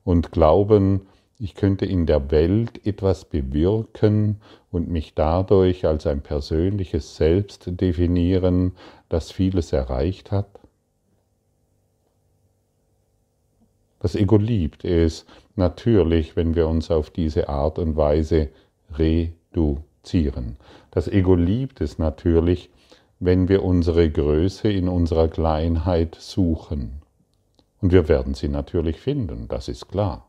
und 0.05 0.33
glauben, 0.33 1.03
ich 1.39 1.55
könnte 1.55 1.87
in 1.87 2.07
der 2.07 2.31
Welt 2.31 2.87
etwas 2.87 3.25
bewirken 3.25 4.41
und 4.71 4.89
mich 4.89 5.15
dadurch 5.15 5.87
als 5.87 6.07
ein 6.07 6.21
persönliches 6.21 7.17
Selbst 7.17 7.81
definieren, 7.81 8.73
das 9.09 9.33
vieles 9.33 9.73
erreicht 9.73 10.31
hat? 10.31 10.61
Das 14.03 14.17
Ego 14.17 14.37
liebt 14.37 14.85
es 14.85 15.27
natürlich, 15.55 16.35
wenn 16.35 16.57
wir 16.57 16.67
uns 16.67 16.91
auf 16.91 17.11
diese 17.11 17.49
Art 17.49 17.79
und 17.79 17.97
Weise 17.97 18.49
reduzieren. 18.95 20.57
Das 20.93 21.09
Ego 21.09 21.35
liebt 21.35 21.81
es 21.81 21.99
natürlich, 21.99 22.69
wenn 23.19 23.49
wir 23.49 23.65
unsere 23.65 24.11
Größe 24.11 24.71
in 24.71 24.89
unserer 24.89 25.29
Kleinheit 25.29 26.17
suchen. 26.21 27.01
Und 27.81 27.93
wir 27.93 28.09
werden 28.09 28.35
sie 28.35 28.49
natürlich 28.49 29.01
finden, 29.01 29.49
das 29.49 29.69
ist 29.69 29.89
klar. 29.89 30.29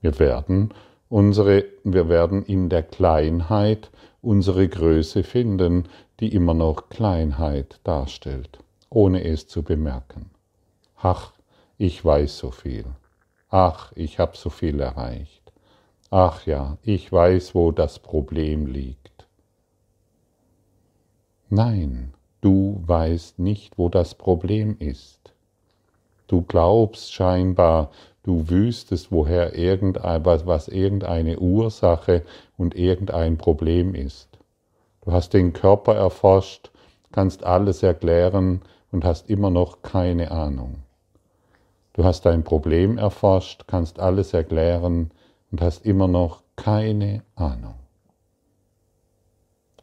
Wir 0.00 0.18
werden, 0.20 0.72
unsere, 1.08 1.64
wir 1.82 2.08
werden 2.08 2.44
in 2.44 2.68
der 2.68 2.84
Kleinheit 2.84 3.90
unsere 4.22 4.68
Größe 4.68 5.24
finden, 5.24 5.88
die 6.20 6.32
immer 6.32 6.54
noch 6.54 6.88
Kleinheit 6.88 7.80
darstellt, 7.82 8.60
ohne 8.90 9.24
es 9.24 9.48
zu 9.48 9.64
bemerken. 9.64 10.30
Ach, 10.96 11.32
ich 11.78 12.04
weiß 12.04 12.38
so 12.38 12.52
viel. 12.52 12.84
Ach, 13.50 13.90
ich 13.96 14.20
habe 14.20 14.36
so 14.36 14.50
viel 14.50 14.78
erreicht. 14.78 15.52
Ach 16.10 16.46
ja, 16.46 16.78
ich 16.82 17.10
weiß, 17.10 17.56
wo 17.56 17.72
das 17.72 17.98
Problem 17.98 18.66
liegt. 18.66 19.03
Nein, 21.56 22.12
du 22.40 22.82
weißt 22.84 23.38
nicht, 23.38 23.78
wo 23.78 23.88
das 23.88 24.16
Problem 24.16 24.74
ist. 24.80 25.20
Du 26.26 26.42
glaubst 26.42 27.12
scheinbar, 27.12 27.92
du 28.24 28.48
wüsstest, 28.48 29.12
woher 29.12 29.54
irgendein, 29.54 30.24
was, 30.24 30.46
was 30.46 30.66
irgendeine 30.66 31.38
Ursache 31.38 32.22
und 32.56 32.74
irgendein 32.74 33.38
Problem 33.38 33.94
ist. 33.94 34.28
Du 35.04 35.12
hast 35.12 35.32
den 35.32 35.52
Körper 35.52 35.94
erforscht, 35.94 36.72
kannst 37.12 37.44
alles 37.44 37.84
erklären 37.84 38.62
und 38.90 39.04
hast 39.04 39.30
immer 39.30 39.50
noch 39.50 39.80
keine 39.82 40.32
Ahnung. 40.32 40.82
Du 41.92 42.02
hast 42.02 42.26
dein 42.26 42.42
Problem 42.42 42.98
erforscht, 42.98 43.68
kannst 43.68 44.00
alles 44.00 44.34
erklären 44.34 45.12
und 45.52 45.60
hast 45.60 45.86
immer 45.86 46.08
noch 46.08 46.42
keine 46.56 47.22
Ahnung. 47.36 47.83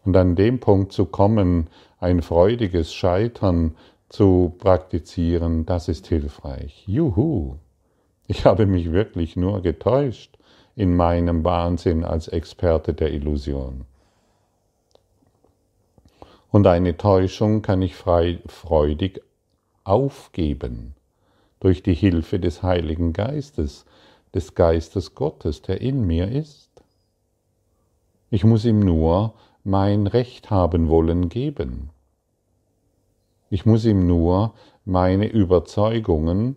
Und 0.03 0.17
an 0.17 0.36
dem 0.36 0.60
Punkt 0.60 0.91
zu 0.93 1.05
kommen, 1.05 1.70
ein 2.00 2.22
freudiges 2.22 2.93
Scheitern 2.93 3.75
zu 4.10 4.55
praktizieren, 4.58 5.65
das 5.65 5.88
ist 5.88 6.08
hilfreich. 6.08 6.84
Juhu! 6.88 7.58
Ich 8.27 8.46
habe 8.46 8.65
mich 8.65 8.91
wirklich 8.91 9.36
nur 9.36 9.62
getäuscht 9.62 10.38
in 10.75 10.96
meinem 10.96 11.43
Wahnsinn 11.43 12.03
als 12.03 12.27
Experte 12.27 12.93
der 12.93 13.12
Illusion. 13.12 13.86
Und 16.49 16.67
eine 16.67 16.97
Täuschung 16.97 17.62
kann 17.62 17.82
ich 17.82 17.95
frei, 17.95 18.39
freudig 18.47 19.21
aufgeben 19.84 20.95
durch 21.60 21.84
die 21.84 21.93
Hilfe 21.93 22.39
des 22.39 22.63
Heiligen 22.63 23.13
Geistes, 23.13 23.86
des 24.34 24.56
Geistes 24.56 25.15
Gottes, 25.15 25.62
der 25.62 25.82
in 25.82 26.06
mir 26.06 26.30
ist. 26.30 26.69
Ich 28.30 28.43
muss 28.43 28.65
ihm 28.65 28.80
nur 28.80 29.34
mein 29.63 30.08
Recht 30.08 30.50
haben 30.50 30.89
wollen 30.89 31.30
geben. 31.30 31.89
Ich 33.50 33.65
muss 33.65 33.86
ihm 33.86 34.08
nur 34.08 34.54
meine 34.86 35.28
Überzeugungen, 35.28 36.56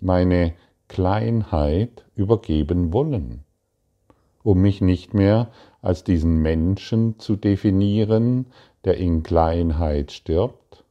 meine 0.00 0.54
Kleinheit 0.88 2.04
übergeben 2.14 2.92
wollen, 2.92 3.44
um 4.42 4.60
mich 4.60 4.80
nicht 4.80 5.14
mehr 5.14 5.50
als 5.82 6.04
diesen 6.04 6.40
Menschen 6.42 7.18
zu 7.18 7.36
definieren, 7.36 8.46
der 8.84 8.96
in 8.96 9.22
Kleinheit 9.22 10.12
stirbt, 10.12 10.84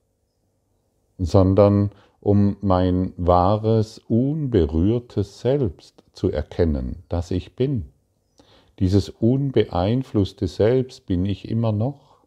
sondern 1.17 1.91
um 2.21 2.58
mein 2.62 3.13
wahres, 3.17 3.99
unberührtes 4.08 5.41
Selbst 5.41 6.03
zu 6.13 6.32
erkennen, 6.32 7.03
das 7.10 7.32
ich 7.32 7.56
bin. 7.56 7.92
Dieses 8.79 9.09
unbeeinflusste 9.09 10.47
Selbst 10.47 11.05
bin 11.05 11.25
ich 11.25 11.47
immer 11.47 11.71
noch. 11.71 12.23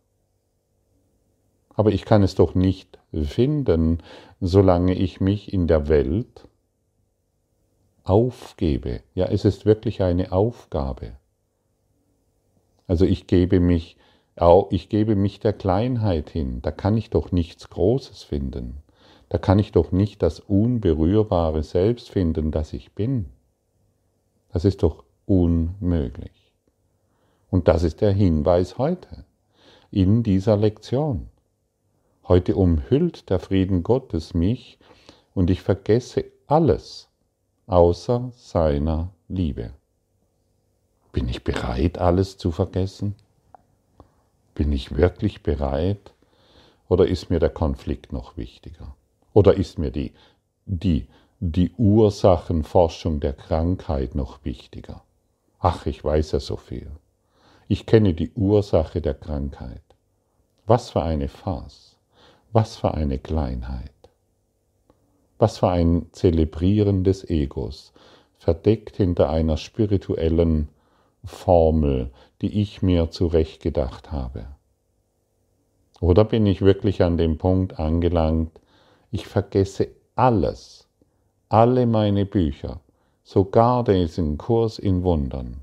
Aber 1.75 1.93
ich 1.93 2.05
kann 2.05 2.23
es 2.23 2.35
doch 2.35 2.55
nicht 2.55 2.99
finden, 3.13 4.03
solange 4.41 4.95
ich 4.95 5.21
mich 5.21 5.53
in 5.53 5.67
der 5.67 5.89
Welt 5.89 6.49
aufgebe. 8.05 9.03
Ja, 9.15 9.27
es 9.27 9.45
ist 9.45 9.67
wirklich 9.67 10.03
eine 10.03 10.33
Aufgabe. 10.33 11.17
Also 12.87 13.05
ich 13.05 13.27
gebe 13.27 13.59
mich, 13.61 13.97
ich 14.71 14.89
gebe 14.89 15.17
mich 15.17 15.41
der 15.41 15.53
Kleinheit 15.53 16.31
hin. 16.31 16.63
Da 16.63 16.71
kann 16.71 16.97
ich 16.97 17.11
doch 17.11 17.33
nichts 17.33 17.69
Großes 17.69 18.23
finden. 18.23 18.83
Da 19.29 19.39
kann 19.39 19.59
ich 19.59 19.73
doch 19.73 19.91
nicht 19.91 20.23
das 20.23 20.39
unberührbare 20.39 21.65
Selbst 21.65 22.11
finden, 22.11 22.53
das 22.53 22.73
ich 22.73 22.93
bin. 22.93 23.27
Das 24.53 24.65
ist 24.65 24.85
doch 24.85 25.03
unmöglich. 25.27 26.55
Und 27.51 27.69
das 27.69 27.83
ist 27.83 28.01
der 28.01 28.13
Hinweis 28.13 28.79
heute 28.79 29.25
in 29.91 30.23
dieser 30.23 30.57
Lektion. 30.57 31.29
Heute 32.27 32.57
umhüllt 32.57 33.31
der 33.31 33.39
Frieden 33.39 33.83
Gottes 33.83 34.35
mich 34.35 34.79
und 35.35 35.51
ich 35.51 35.63
vergesse 35.63 36.25
alles, 36.47 37.09
außer 37.67 38.31
seiner 38.35 39.11
Liebe. 39.29 39.73
Bin 41.13 41.29
ich 41.29 41.45
bereit, 41.45 41.99
alles 41.99 42.37
zu 42.37 42.51
vergessen? 42.51 43.15
Bin 44.55 44.73
ich 44.73 44.97
wirklich 44.97 45.43
bereit? 45.43 46.13
Oder 46.89 47.07
ist 47.07 47.31
mir 47.31 47.39
der 47.39 47.51
Konflikt 47.51 48.13
noch 48.13 48.37
wichtiger? 48.37 48.95
Oder 49.33 49.55
ist 49.55 49.79
mir 49.79 49.91
die, 49.91 50.13
die, 50.67 51.09
die 51.41 51.73
Ursachenforschung 51.73 53.21
der 53.21 53.33
Krankheit 53.33 54.15
noch 54.15 54.45
wichtiger? 54.45 55.06
Ach, 55.59 55.87
ich 55.87 56.05
weiß 56.05 56.33
ja 56.33 56.41
so 56.41 56.57
viel. 56.57 56.91
Ich 57.69 57.87
kenne 57.87 58.15
die 58.15 58.31
Ursache 58.33 59.01
der 59.01 59.15
Krankheit. 59.15 59.83
Was 60.67 60.91
für 60.91 61.03
eine 61.03 61.29
Farce, 61.29 61.97
was 62.53 62.77
für 62.77 62.95
eine 62.95 63.19
Kleinheit. 63.19 63.91
Was 65.39 65.59
für 65.59 65.69
ein 65.69 66.07
Zelebrieren 66.13 67.05
des 67.05 67.29
Egos, 67.29 67.93
verdeckt 68.39 68.97
hinter 68.97 69.31
einer 69.31 69.57
spirituellen 69.57 70.69
Formel, 71.25 72.11
die 72.41 72.61
ich 72.61 72.83
mir 72.83 73.11
zurechtgedacht 73.11 74.13
habe. 74.13 74.47
Oder 76.01 76.25
bin 76.25 76.47
ich 76.47 76.61
wirklich 76.61 77.03
an 77.03 77.17
dem 77.17 77.39
Punkt 77.39 77.79
angelangt, 77.79 78.61
ich 79.11 79.27
vergesse 79.27 79.89
alles, 80.15 80.89
alle 81.49 81.87
meine 81.87 82.27
Bücher, 82.27 82.81
sogar 83.27 83.83
diesen 83.83 84.39
Kurs 84.39 84.79
in 84.79 85.03
Wundern 85.03 85.63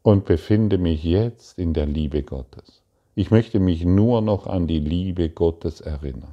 und 0.00 0.24
befinde 0.24 0.78
mich 0.78 1.04
jetzt 1.04 1.58
in 1.58 1.74
der 1.74 1.84
Liebe 1.84 2.22
Gottes. 2.22 2.80
Ich 3.14 3.30
möchte 3.30 3.60
mich 3.60 3.84
nur 3.84 4.22
noch 4.22 4.46
an 4.46 4.66
die 4.66 4.78
Liebe 4.80 5.28
Gottes 5.28 5.82
erinnern. 5.82 6.32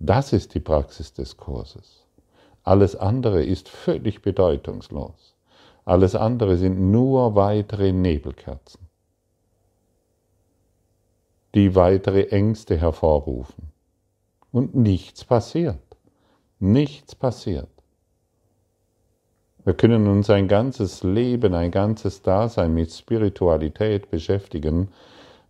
Das 0.00 0.34
ist 0.34 0.54
die 0.54 0.60
Praxis 0.60 1.14
des 1.14 1.38
Kurses. 1.38 2.04
Alles 2.62 2.94
andere 2.94 3.42
ist 3.42 3.70
völlig 3.70 4.20
bedeutungslos. 4.20 5.34
Alles 5.86 6.14
andere 6.14 6.58
sind 6.58 6.90
nur 6.90 7.34
weitere 7.34 7.90
Nebelkerzen, 7.92 8.86
die 11.54 11.74
weitere 11.74 12.24
Ängste 12.24 12.76
hervorrufen. 12.76 13.72
Und 14.52 14.74
nichts 14.74 15.24
passiert. 15.24 15.85
Nichts 16.58 17.14
passiert. 17.14 17.68
Wir 19.66 19.74
können 19.74 20.06
uns 20.06 20.30
ein 20.30 20.48
ganzes 20.48 21.02
Leben, 21.02 21.52
ein 21.52 21.70
ganzes 21.70 22.22
Dasein 22.22 22.72
mit 22.72 22.90
Spiritualität 22.90 24.10
beschäftigen, 24.10 24.88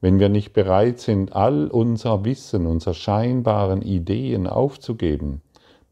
wenn 0.01 0.19
wir 0.19 0.29
nicht 0.29 0.53
bereit 0.53 0.99
sind, 0.99 1.33
all 1.33 1.69
unser 1.69 2.25
Wissen, 2.25 2.67
unsere 2.67 2.95
scheinbaren 2.95 3.83
Ideen 3.83 4.49
aufzugeben, 4.49 5.43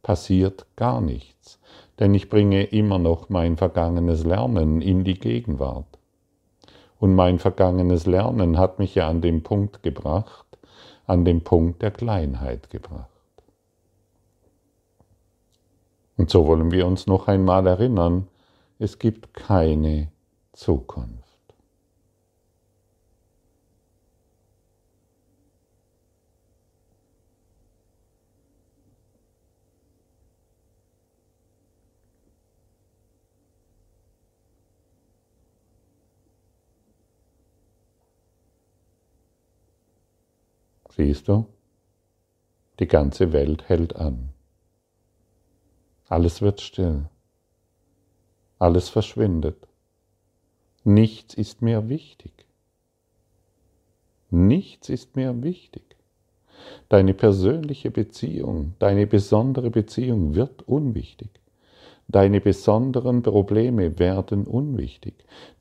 passiert 0.02 0.66
gar 0.74 1.00
nichts, 1.00 1.60
denn 2.00 2.12
ich 2.12 2.28
bringe 2.28 2.64
immer 2.64 2.98
noch 2.98 3.28
mein 3.28 3.56
vergangenes 3.56 4.24
Lernen 4.24 4.82
in 4.82 5.04
die 5.04 5.20
Gegenwart. 5.20 5.86
Und 6.98 7.14
mein 7.14 7.38
vergangenes 7.38 8.06
Lernen 8.06 8.58
hat 8.58 8.80
mich 8.80 8.96
ja 8.96 9.06
an 9.06 9.20
den 9.20 9.44
Punkt 9.44 9.84
gebracht, 9.84 10.58
an 11.06 11.24
den 11.24 11.44
Punkt 11.44 11.82
der 11.82 11.92
Kleinheit 11.92 12.68
gebracht. 12.68 13.13
Und 16.16 16.30
so 16.30 16.46
wollen 16.46 16.70
wir 16.70 16.86
uns 16.86 17.06
noch 17.06 17.28
einmal 17.28 17.66
erinnern, 17.66 18.28
es 18.78 18.98
gibt 18.98 19.34
keine 19.34 20.10
Zukunft. 20.52 21.24
Siehst 40.90 41.26
du? 41.26 41.46
Die 42.78 42.86
ganze 42.86 43.32
Welt 43.32 43.68
hält 43.68 43.96
an. 43.96 44.33
Alles 46.08 46.42
wird 46.42 46.60
still. 46.60 47.06
Alles 48.58 48.88
verschwindet. 48.88 49.66
Nichts 50.84 51.34
ist 51.34 51.62
mehr 51.62 51.88
wichtig. 51.88 52.32
Nichts 54.30 54.88
ist 54.88 55.16
mehr 55.16 55.42
wichtig. 55.42 55.82
Deine 56.88 57.14
persönliche 57.14 57.90
Beziehung, 57.90 58.74
deine 58.78 59.06
besondere 59.06 59.70
Beziehung 59.70 60.34
wird 60.34 60.62
unwichtig. 60.62 61.30
Deine 62.08 62.40
besonderen 62.40 63.22
Probleme 63.22 63.98
werden 63.98 64.46
unwichtig. 64.46 65.14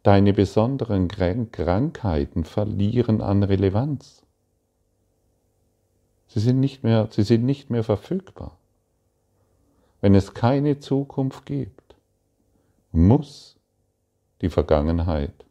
Deine 0.03 0.33
besonderen 0.33 1.07
Krankheiten 1.07 2.43
verlieren 2.43 3.21
an 3.21 3.43
Relevanz. 3.43 4.23
Sie 6.27 6.39
sind 6.39 6.59
nicht 6.59 6.83
mehr, 6.83 7.07
sie 7.11 7.23
sind 7.23 7.45
nicht 7.45 7.69
mehr 7.69 7.83
verfügbar. 7.83 8.57
Wenn 10.03 10.15
es 10.15 10.33
keine 10.33 10.79
Zukunft 10.79 11.45
gibt, 11.45 11.95
muss 12.91 13.57
die 14.41 14.49
Vergangenheit 14.49 15.45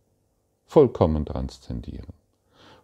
vollkommen 0.67 1.25
transzendieren. 1.25 2.13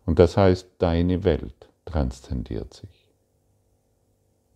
Und 0.07 0.19
das 0.19 0.39
heißt, 0.39 0.67
deine 0.79 1.25
Welt 1.25 1.69
transzendiert 1.85 2.73
sich. 2.73 3.11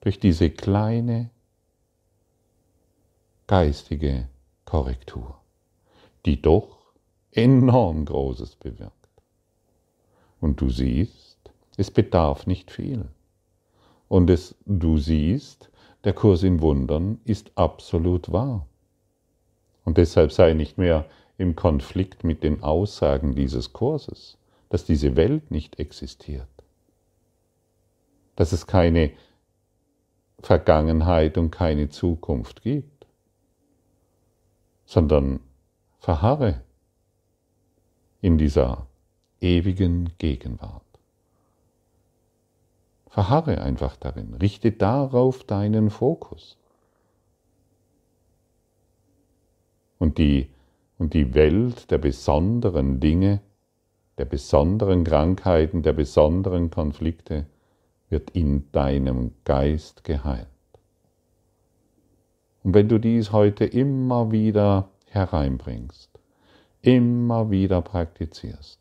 Durch 0.00 0.20
diese 0.20 0.48
kleine 0.48 1.28
geistige 3.46 4.26
Korrektur, 4.64 5.38
die 6.24 6.40
doch 6.40 6.94
enorm 7.30 8.06
Großes 8.06 8.56
bewirkt. 8.56 9.10
Und 10.40 10.62
du 10.62 10.70
siehst, 10.70 11.36
es 11.76 11.90
bedarf 11.90 12.46
nicht 12.46 12.70
viel. 12.70 13.04
Und 14.08 14.30
es, 14.30 14.54
du 14.64 14.96
siehst, 14.96 15.68
der 16.04 16.12
Kurs 16.12 16.42
in 16.42 16.60
Wundern 16.60 17.20
ist 17.24 17.52
absolut 17.54 18.32
wahr. 18.32 18.66
Und 19.84 19.98
deshalb 19.98 20.32
sei 20.32 20.54
nicht 20.54 20.78
mehr 20.78 21.06
im 21.38 21.56
Konflikt 21.56 22.24
mit 22.24 22.42
den 22.42 22.62
Aussagen 22.62 23.34
dieses 23.34 23.72
Kurses, 23.72 24.38
dass 24.68 24.84
diese 24.84 25.16
Welt 25.16 25.50
nicht 25.50 25.78
existiert, 25.78 26.48
dass 28.36 28.52
es 28.52 28.66
keine 28.66 29.12
Vergangenheit 30.40 31.38
und 31.38 31.50
keine 31.50 31.88
Zukunft 31.88 32.62
gibt, 32.62 33.06
sondern 34.84 35.40
verharre 35.98 36.62
in 38.20 38.38
dieser 38.38 38.86
ewigen 39.40 40.10
Gegenwart. 40.18 40.91
Verharre 43.12 43.60
einfach 43.60 43.96
darin. 43.96 44.32
Richte 44.40 44.72
darauf 44.72 45.44
deinen 45.44 45.90
Fokus. 45.90 46.56
Und 49.98 50.16
die, 50.16 50.48
und 50.96 51.12
die 51.12 51.34
Welt 51.34 51.90
der 51.90 51.98
besonderen 51.98 53.00
Dinge, 53.00 53.42
der 54.16 54.24
besonderen 54.24 55.04
Krankheiten, 55.04 55.82
der 55.82 55.92
besonderen 55.92 56.70
Konflikte 56.70 57.44
wird 58.08 58.30
in 58.30 58.72
deinem 58.72 59.32
Geist 59.44 60.04
geheilt. 60.04 60.46
Und 62.64 62.72
wenn 62.72 62.88
du 62.88 62.96
dies 62.98 63.30
heute 63.30 63.66
immer 63.66 64.32
wieder 64.32 64.88
hereinbringst, 65.10 66.08
immer 66.80 67.50
wieder 67.50 67.82
praktizierst, 67.82 68.80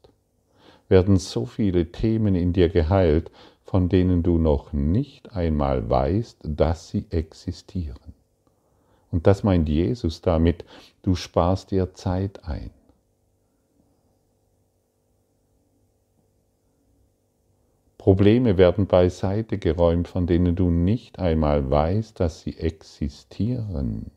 werden 0.88 1.18
so 1.18 1.46
viele 1.46 1.92
Themen 1.92 2.36
in 2.36 2.54
dir 2.54 2.70
geheilt, 2.70 3.30
von 3.72 3.88
denen 3.88 4.22
du 4.22 4.38
noch 4.38 4.74
nicht 4.74 5.32
einmal 5.32 5.90
weißt, 5.90 6.40
dass 6.44 6.90
sie 6.90 7.06
existieren. 7.10 8.14
Und 9.12 9.28
das 9.28 9.44
meint 9.44 9.70
Jesus 9.70 10.20
damit, 10.20 10.66
du 11.04 11.16
sparst 11.16 11.72
dir 11.72 11.94
Zeit 11.94 12.44
ein. 12.44 12.72
Probleme 17.98 18.58
werden 18.58 18.88
beiseite 18.88 19.58
geräumt, 19.58 20.10
von 20.10 20.28
denen 20.28 20.58
du 20.58 20.70
nicht 20.70 21.20
einmal 21.20 21.72
weißt, 21.72 22.20
dass 22.20 22.42
sie 22.42 22.58
existieren. 22.58 24.12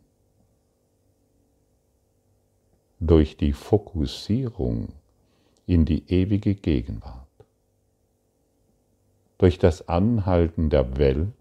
Durch 2.99 3.37
die 3.37 3.53
Fokussierung 3.53 4.89
in 5.65 5.85
die 5.85 6.03
ewige 6.09 6.57
Gegenwart 6.57 7.24
durch 9.39 9.59
das 9.59 9.89
Anhalten 9.89 10.71
der 10.71 10.97
Welt, 10.97 11.33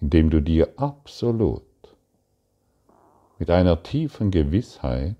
indem 0.00 0.30
du 0.30 0.40
dir 0.40 0.72
absolut 0.76 1.62
mit 3.38 3.50
einer 3.50 3.82
tiefen 3.82 4.30
Gewissheit 4.30 5.16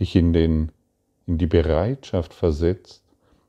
dich 0.00 0.16
in, 0.16 0.32
den, 0.32 0.72
in 1.26 1.38
die 1.38 1.46
Bereitschaft 1.46 2.32
versetzt, 2.32 3.04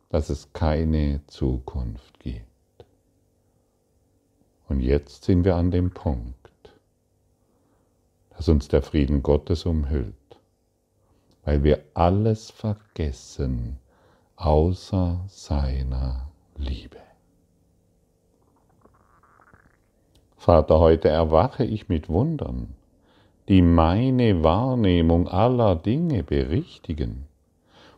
dass 0.10 0.30
es 0.30 0.54
keine 0.54 1.22
Zukunft 1.28 2.20
gibt. 2.20 2.46
Und 4.68 4.82
jetzt 4.82 5.24
sind 5.26 5.46
wir 5.46 5.56
an 5.56 5.72
dem 5.72 5.92
Punkt, 5.92 6.36
dass 8.32 8.50
uns 8.50 8.68
der 8.68 8.82
Frieden 8.82 9.24
Gottes 9.24 9.66
umhüllt, 9.66 10.14
weil 11.44 11.64
wir 11.64 11.84
alles 11.94 12.52
vergessen, 12.52 13.80
außer 14.40 15.26
seiner 15.28 16.30
Liebe. 16.56 16.98
Vater, 20.38 20.80
heute 20.80 21.10
erwache 21.10 21.66
ich 21.66 21.90
mit 21.90 22.08
Wundern, 22.08 22.74
die 23.50 23.62
meine 23.62 24.42
Wahrnehmung 24.42 25.28
aller 25.28 25.76
Dinge 25.76 26.24
berichtigen. 26.24 27.26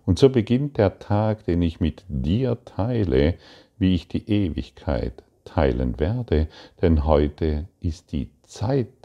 Und 0.07 0.17
so 0.17 0.29
beginnt 0.29 0.77
der 0.77 0.97
Tag, 0.97 1.45
den 1.45 1.61
ich 1.61 1.79
mit 1.79 2.03
dir 2.07 2.57
teile, 2.65 3.35
wie 3.77 3.93
ich 3.93 4.07
die 4.07 4.27
Ewigkeit 4.27 5.23
teilen 5.45 5.99
werde, 5.99 6.47
denn 6.81 7.05
heute 7.05 7.67
ist 7.81 8.11
die 8.11 8.31
Zeit 8.41 9.00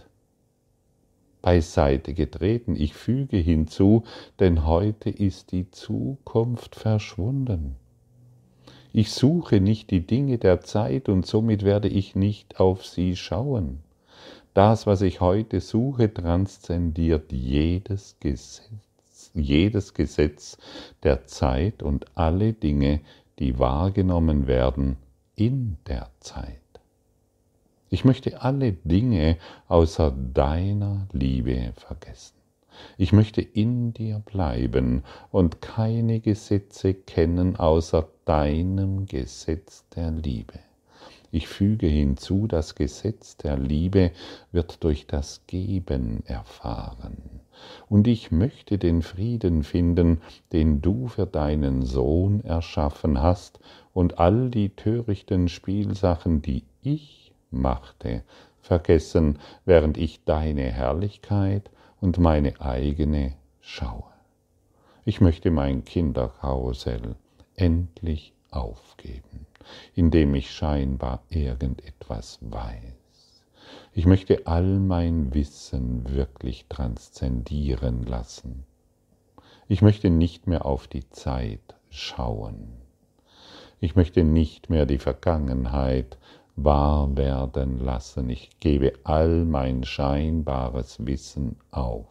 beiseite 1.47 2.13
getreten. 2.13 2.75
Ich 2.75 2.95
füge 2.95 3.37
hinzu, 3.37 4.03
denn 4.41 4.67
heute 4.67 5.11
ist 5.11 5.53
die 5.53 5.71
Zukunft 5.71 6.75
verschwunden. 6.75 7.77
Ich 8.93 9.13
suche 9.13 9.61
nicht 9.61 9.93
die 9.93 10.05
Dinge 10.05 10.39
der 10.39 10.63
Zeit 10.63 11.09
und 11.09 11.25
somit 11.25 11.63
werde 11.63 11.87
ich 11.87 12.17
nicht 12.17 12.59
auf 12.59 12.85
sie 12.85 13.15
schauen. 13.15 13.79
Das, 14.55 14.89
was 14.89 15.03
ich 15.03 15.21
heute 15.21 15.61
suche, 15.61 16.13
transzendiert 16.13 17.31
jedes 17.31 18.17
Gesetz, 18.19 19.31
jedes 19.33 19.95
Gesetz 19.95 20.59
der 21.05 21.27
Zeit 21.27 21.81
und 21.81 22.07
alle 22.17 22.55
Dinge, 22.55 23.03
die 23.39 23.61
wahrgenommen 23.61 24.49
werden 24.49 24.97
in 25.37 25.77
der 25.87 26.11
Zeit. 26.19 26.66
Ich 27.97 28.05
möchte 28.05 28.43
alle 28.43 28.75
Dinge 28.75 29.39
außer 29.69 30.15
deiner 30.35 31.09
Liebe 31.13 31.73
vergessen. 31.77 32.37
Ich 32.99 33.15
möchte 33.15 33.41
in 33.41 33.95
dir 33.95 34.19
bleiben 34.19 35.03
und 35.31 35.63
keine 35.63 36.21
Gesetze 36.21 36.93
kennen 36.93 37.57
außer 37.57 38.07
deinem 38.27 39.07
Gesetz 39.07 39.87
der 39.97 40.11
Liebe. 40.11 40.59
Ich 41.31 41.49
füge 41.49 41.87
hinzu, 41.87 42.47
das 42.47 42.75
Gesetz 42.75 43.39
der 43.39 43.57
Liebe 43.57 44.11
wird 44.53 44.85
durch 44.85 45.07
das 45.07 45.47
Geben 45.47 46.23
erfahren. 46.27 47.41
Und 47.89 48.09
ich 48.09 48.31
möchte 48.31 48.77
den 48.77 49.01
Frieden 49.01 49.65
finden, 49.65 50.21
den 50.53 50.83
du 50.83 51.09
für 51.09 51.25
deinen 51.25 51.81
Sohn 51.81 52.45
erschaffen 52.45 53.23
hast, 53.23 53.59
und 53.95 54.19
all 54.19 54.51
die 54.51 54.69
törichten 54.77 55.49
Spielsachen, 55.49 56.43
die 56.43 56.65
ich 56.83 57.26
machte, 57.51 58.23
vergessen, 58.61 59.39
während 59.65 59.97
ich 59.97 60.25
deine 60.25 60.71
Herrlichkeit 60.73 61.71
und 62.01 62.19
meine 62.19 62.61
eigene 62.61 63.35
schaue. 63.61 64.05
Ich 65.05 65.21
möchte 65.21 65.51
mein 65.51 65.85
Kinderkarussell 65.85 67.15
endlich 67.55 68.35
aufgeben, 68.51 69.47
indem 69.95 70.35
ich 70.35 70.51
scheinbar 70.51 71.23
irgendetwas 71.29 72.39
weiß. 72.43 73.45
Ich 73.93 74.07
möchte 74.07 74.47
all 74.47 74.79
mein 74.79 75.33
Wissen 75.33 76.13
wirklich 76.15 76.67
transzendieren 76.69 78.05
lassen. 78.05 78.65
Ich 79.69 79.83
möchte 79.83 80.11
nicht 80.11 80.47
mehr 80.47 80.67
auf 80.67 80.87
die 80.87 81.09
Zeit 81.11 81.75
schauen. 81.91 82.69
Ich 83.81 83.97
möchte 83.97 84.25
nicht 84.25 84.71
mehr 84.71 84.87
die 84.87 84.99
Vergangenheit 84.99 86.19
wahr 86.57 87.17
werden 87.17 87.85
lassen. 87.85 88.31
Ich 88.31 88.51
gebe 88.61 88.95
all 89.05 89.45
mein 89.45 89.85
scheinbares 89.85 91.07
Wissen 91.07 91.57
auf 91.71 92.07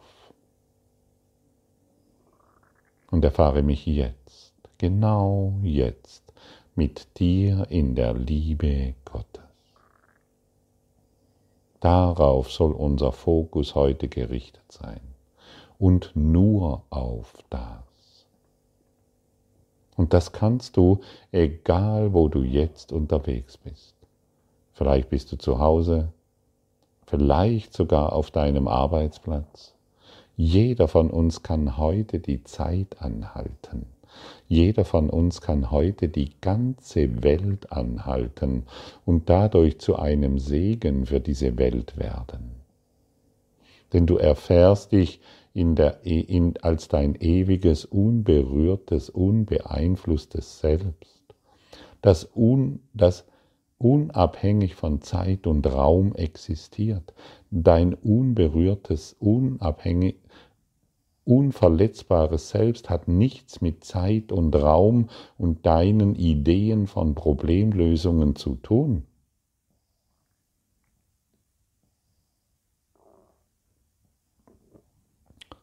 und 3.10 3.24
erfahre 3.24 3.62
mich 3.62 3.86
jetzt, 3.86 4.54
genau 4.78 5.54
jetzt, 5.62 6.32
mit 6.74 7.18
dir 7.18 7.66
in 7.70 7.94
der 7.94 8.14
Liebe 8.14 8.94
Gottes. 9.04 9.42
Darauf 11.80 12.50
soll 12.50 12.72
unser 12.72 13.12
Fokus 13.12 13.74
heute 13.74 14.08
gerichtet 14.08 14.70
sein 14.70 15.00
und 15.78 16.12
nur 16.14 16.82
auf 16.90 17.32
das. 17.50 18.26
Und 19.96 20.12
das 20.12 20.32
kannst 20.32 20.76
du, 20.76 21.00
egal 21.32 22.12
wo 22.12 22.28
du 22.28 22.42
jetzt 22.42 22.92
unterwegs 22.92 23.56
bist. 23.56 23.95
Vielleicht 24.76 25.08
bist 25.08 25.32
du 25.32 25.38
zu 25.38 25.58
Hause, 25.58 26.12
vielleicht 27.06 27.72
sogar 27.72 28.12
auf 28.12 28.30
deinem 28.30 28.68
Arbeitsplatz, 28.68 29.74
jeder 30.36 30.86
von 30.86 31.08
uns 31.08 31.42
kann 31.42 31.78
heute 31.78 32.18
die 32.18 32.44
Zeit 32.44 33.00
anhalten. 33.00 33.86
Jeder 34.48 34.84
von 34.84 35.08
uns 35.08 35.40
kann 35.40 35.70
heute 35.70 36.10
die 36.10 36.30
ganze 36.42 37.22
Welt 37.22 37.72
anhalten 37.72 38.64
und 39.06 39.30
dadurch 39.30 39.78
zu 39.78 39.96
einem 39.96 40.38
Segen 40.38 41.06
für 41.06 41.20
diese 41.20 41.56
Welt 41.56 41.96
werden. 41.96 42.50
Denn 43.94 44.06
du 44.06 44.18
erfährst 44.18 44.92
dich 44.92 45.20
in 45.54 45.74
der, 45.74 46.04
in, 46.04 46.58
als 46.60 46.88
dein 46.88 47.14
ewiges, 47.14 47.86
unberührtes, 47.86 49.08
unbeeinflusstes 49.08 50.58
Selbst, 50.58 51.22
das, 52.02 52.28
un, 52.36 52.80
das 52.92 53.24
unabhängig 53.78 54.74
von 54.74 55.02
Zeit 55.02 55.46
und 55.46 55.66
Raum 55.66 56.14
existiert, 56.14 57.14
dein 57.50 57.94
unberührtes, 57.94 59.16
unabhängig, 59.18 60.16
unverletzbares 61.24 62.50
Selbst 62.50 62.88
hat 62.88 63.08
nichts 63.08 63.60
mit 63.60 63.84
Zeit 63.84 64.32
und 64.32 64.54
Raum 64.54 65.08
und 65.36 65.66
deinen 65.66 66.14
Ideen 66.14 66.86
von 66.86 67.14
Problemlösungen 67.14 68.36
zu 68.36 68.54
tun. 68.56 69.04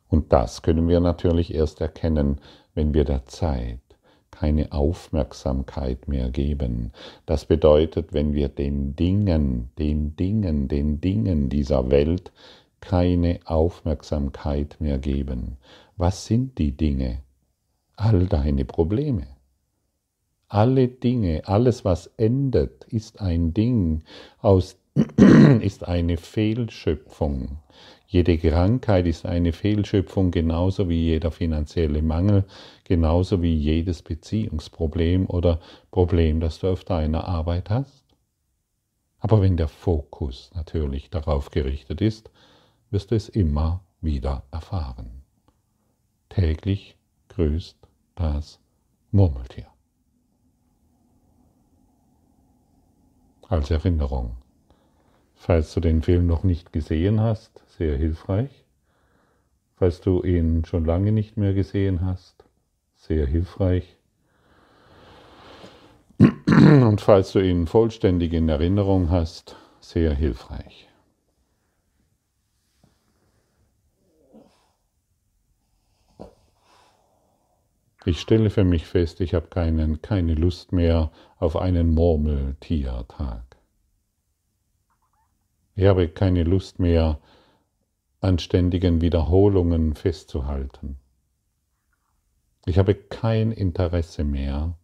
Und 0.09 0.31
das 0.31 0.61
können 0.61 0.87
wir 0.87 0.99
natürlich 0.99 1.53
erst 1.55 1.81
erkennen, 1.81 2.39
wenn 2.75 2.93
wir 2.93 3.03
der 3.03 3.25
Zeit 3.25 3.79
keine 4.33 4.71
Aufmerksamkeit 4.71 6.07
mehr 6.07 6.29
geben. 6.29 6.91
Das 7.25 7.45
bedeutet, 7.45 8.13
wenn 8.13 8.33
wir 8.33 8.49
den 8.49 8.95
Dingen, 8.95 9.69
den 9.77 10.15
Dingen, 10.15 10.67
den 10.67 10.99
Dingen 10.99 11.49
dieser 11.49 11.91
Welt 11.91 12.31
keine 12.81 13.39
Aufmerksamkeit 13.45 14.75
mehr 14.79 14.97
geben. 14.97 15.57
Was 15.95 16.25
sind 16.25 16.57
die 16.57 16.75
Dinge? 16.75 17.19
All 17.95 18.25
deine 18.25 18.65
Probleme. 18.65 19.27
Alle 20.49 20.87
Dinge, 20.87 21.43
alles 21.45 21.85
was 21.85 22.07
endet, 22.17 22.83
ist 22.85 23.21
ein 23.21 23.53
Ding, 23.53 24.03
aus, 24.39 24.77
ist 25.61 25.87
eine 25.87 26.17
Fehlschöpfung. 26.17 27.59
Jede 28.13 28.37
Krankheit 28.37 29.07
ist 29.07 29.25
eine 29.25 29.53
Fehlschöpfung, 29.53 30.29
genauso 30.29 30.87
wie 30.87 31.01
jeder 31.01 31.31
finanzielle 31.31 32.03
Mangel, 32.03 32.45
genauso 32.83 33.41
wie 33.41 33.55
jedes 33.55 34.03
Beziehungsproblem 34.03 35.25
oder 35.25 35.59
Problem, 35.89 36.39
das 36.39 36.59
du 36.59 36.67
auf 36.67 36.83
deiner 36.83 37.27
Arbeit 37.27 37.71
hast. 37.71 38.05
Aber 39.17 39.41
wenn 39.41 39.57
der 39.57 39.67
Fokus 39.67 40.51
natürlich 40.53 41.09
darauf 41.09 41.49
gerichtet 41.49 42.01
ist, 42.01 42.29
wirst 42.91 43.09
du 43.09 43.15
es 43.15 43.29
immer 43.29 43.83
wieder 43.99 44.43
erfahren. 44.51 45.23
Täglich 46.29 46.95
grüßt 47.29 47.79
das 48.13 48.59
Murmeltier. 49.09 49.65
Als 53.49 53.71
Erinnerung. 53.71 54.42
Falls 55.45 55.73
du 55.73 55.81
den 55.81 56.01
Film 56.01 56.25
noch 56.25 56.45
nicht 56.45 56.71
gesehen 56.71 57.19
hast, 57.19 57.61
sehr 57.77 57.97
hilfreich. 57.97 58.63
Falls 59.75 59.99
du 59.99 60.23
ihn 60.23 60.63
schon 60.63 60.85
lange 60.85 61.11
nicht 61.11 61.35
mehr 61.35 61.53
gesehen 61.53 61.99
hast, 62.05 62.45
sehr 62.95 63.27
hilfreich. 63.27 63.97
Und 66.17 67.01
falls 67.01 67.33
du 67.33 67.39
ihn 67.39 67.67
vollständig 67.67 68.31
in 68.31 68.47
Erinnerung 68.47 69.09
hast, 69.09 69.57
sehr 69.81 70.13
hilfreich. 70.13 70.87
Ich 78.05 78.21
stelle 78.21 78.49
für 78.49 78.63
mich 78.63 78.85
fest, 78.85 79.19
ich 79.19 79.33
habe 79.33 79.47
keinen, 79.47 80.01
keine 80.01 80.35
Lust 80.35 80.71
mehr 80.71 81.11
auf 81.37 81.57
einen 81.57 81.93
Murmeltiertag. 81.93 83.52
Ich 85.75 85.85
habe 85.85 86.07
keine 86.07 86.43
Lust 86.43 86.79
mehr, 86.79 87.19
an 88.21 88.39
ständigen 88.39 89.01
Wiederholungen 89.01 89.95
festzuhalten. 89.95 90.97
Ich 92.65 92.77
habe 92.77 92.95
kein 92.95 93.51
Interesse 93.51 94.23
mehr 94.23 94.77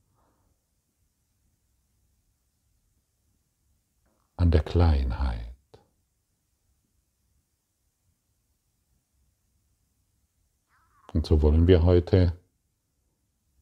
an 4.35 4.51
der 4.51 4.63
Kleinheit. 4.63 5.45
Und 11.13 11.25
so 11.25 11.41
wollen 11.41 11.67
wir 11.67 11.83
heute 11.83 12.37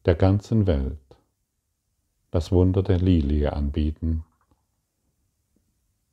der 0.04 0.14
ganzen 0.14 0.66
Welt 0.66 0.98
das 2.30 2.50
Wunder 2.52 2.82
der 2.82 2.98
Lilie 2.98 3.52
anbieten, 3.52 4.24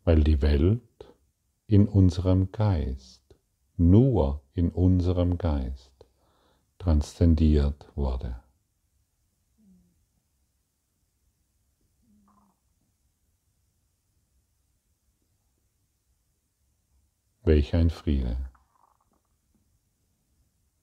weil 0.03 0.23
die 0.23 0.41
Welt 0.41 0.81
in 1.67 1.87
unserem 1.87 2.51
Geist, 2.51 3.23
nur 3.77 4.41
in 4.53 4.69
unserem 4.69 5.37
Geist 5.37 6.05
transzendiert 6.77 7.87
wurde. 7.95 8.41
Welch 17.43 17.75
ein 17.75 17.89
Friede, 17.91 18.37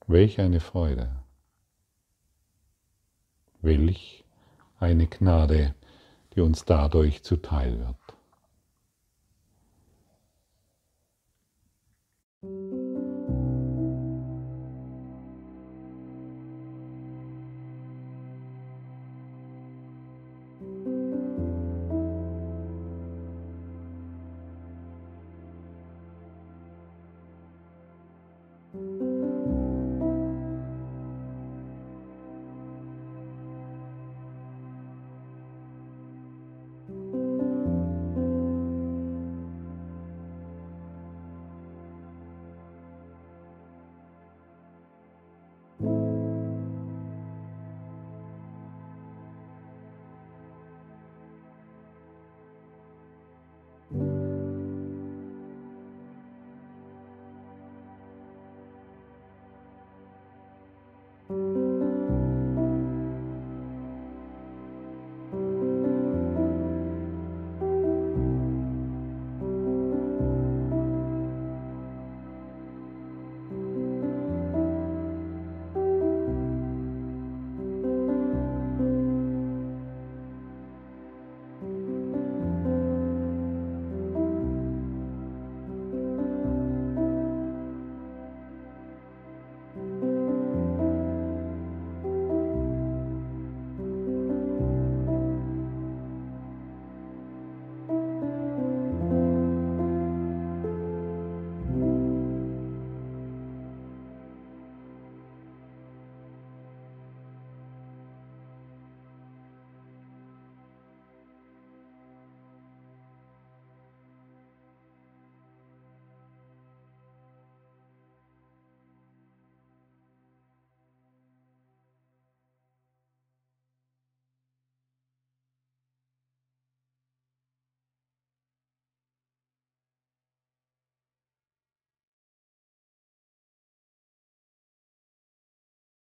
welch 0.07 0.39
eine 0.39 0.59
Freude. 0.59 1.23
Welch 3.61 4.25
eine 4.79 5.07
Gnade, 5.07 5.73
die 6.35 6.41
uns 6.41 6.65
dadurch 6.65 7.23
zuteil 7.23 7.79
wird. 7.79 8.02
Thank 12.43 12.73
you. 12.73 12.92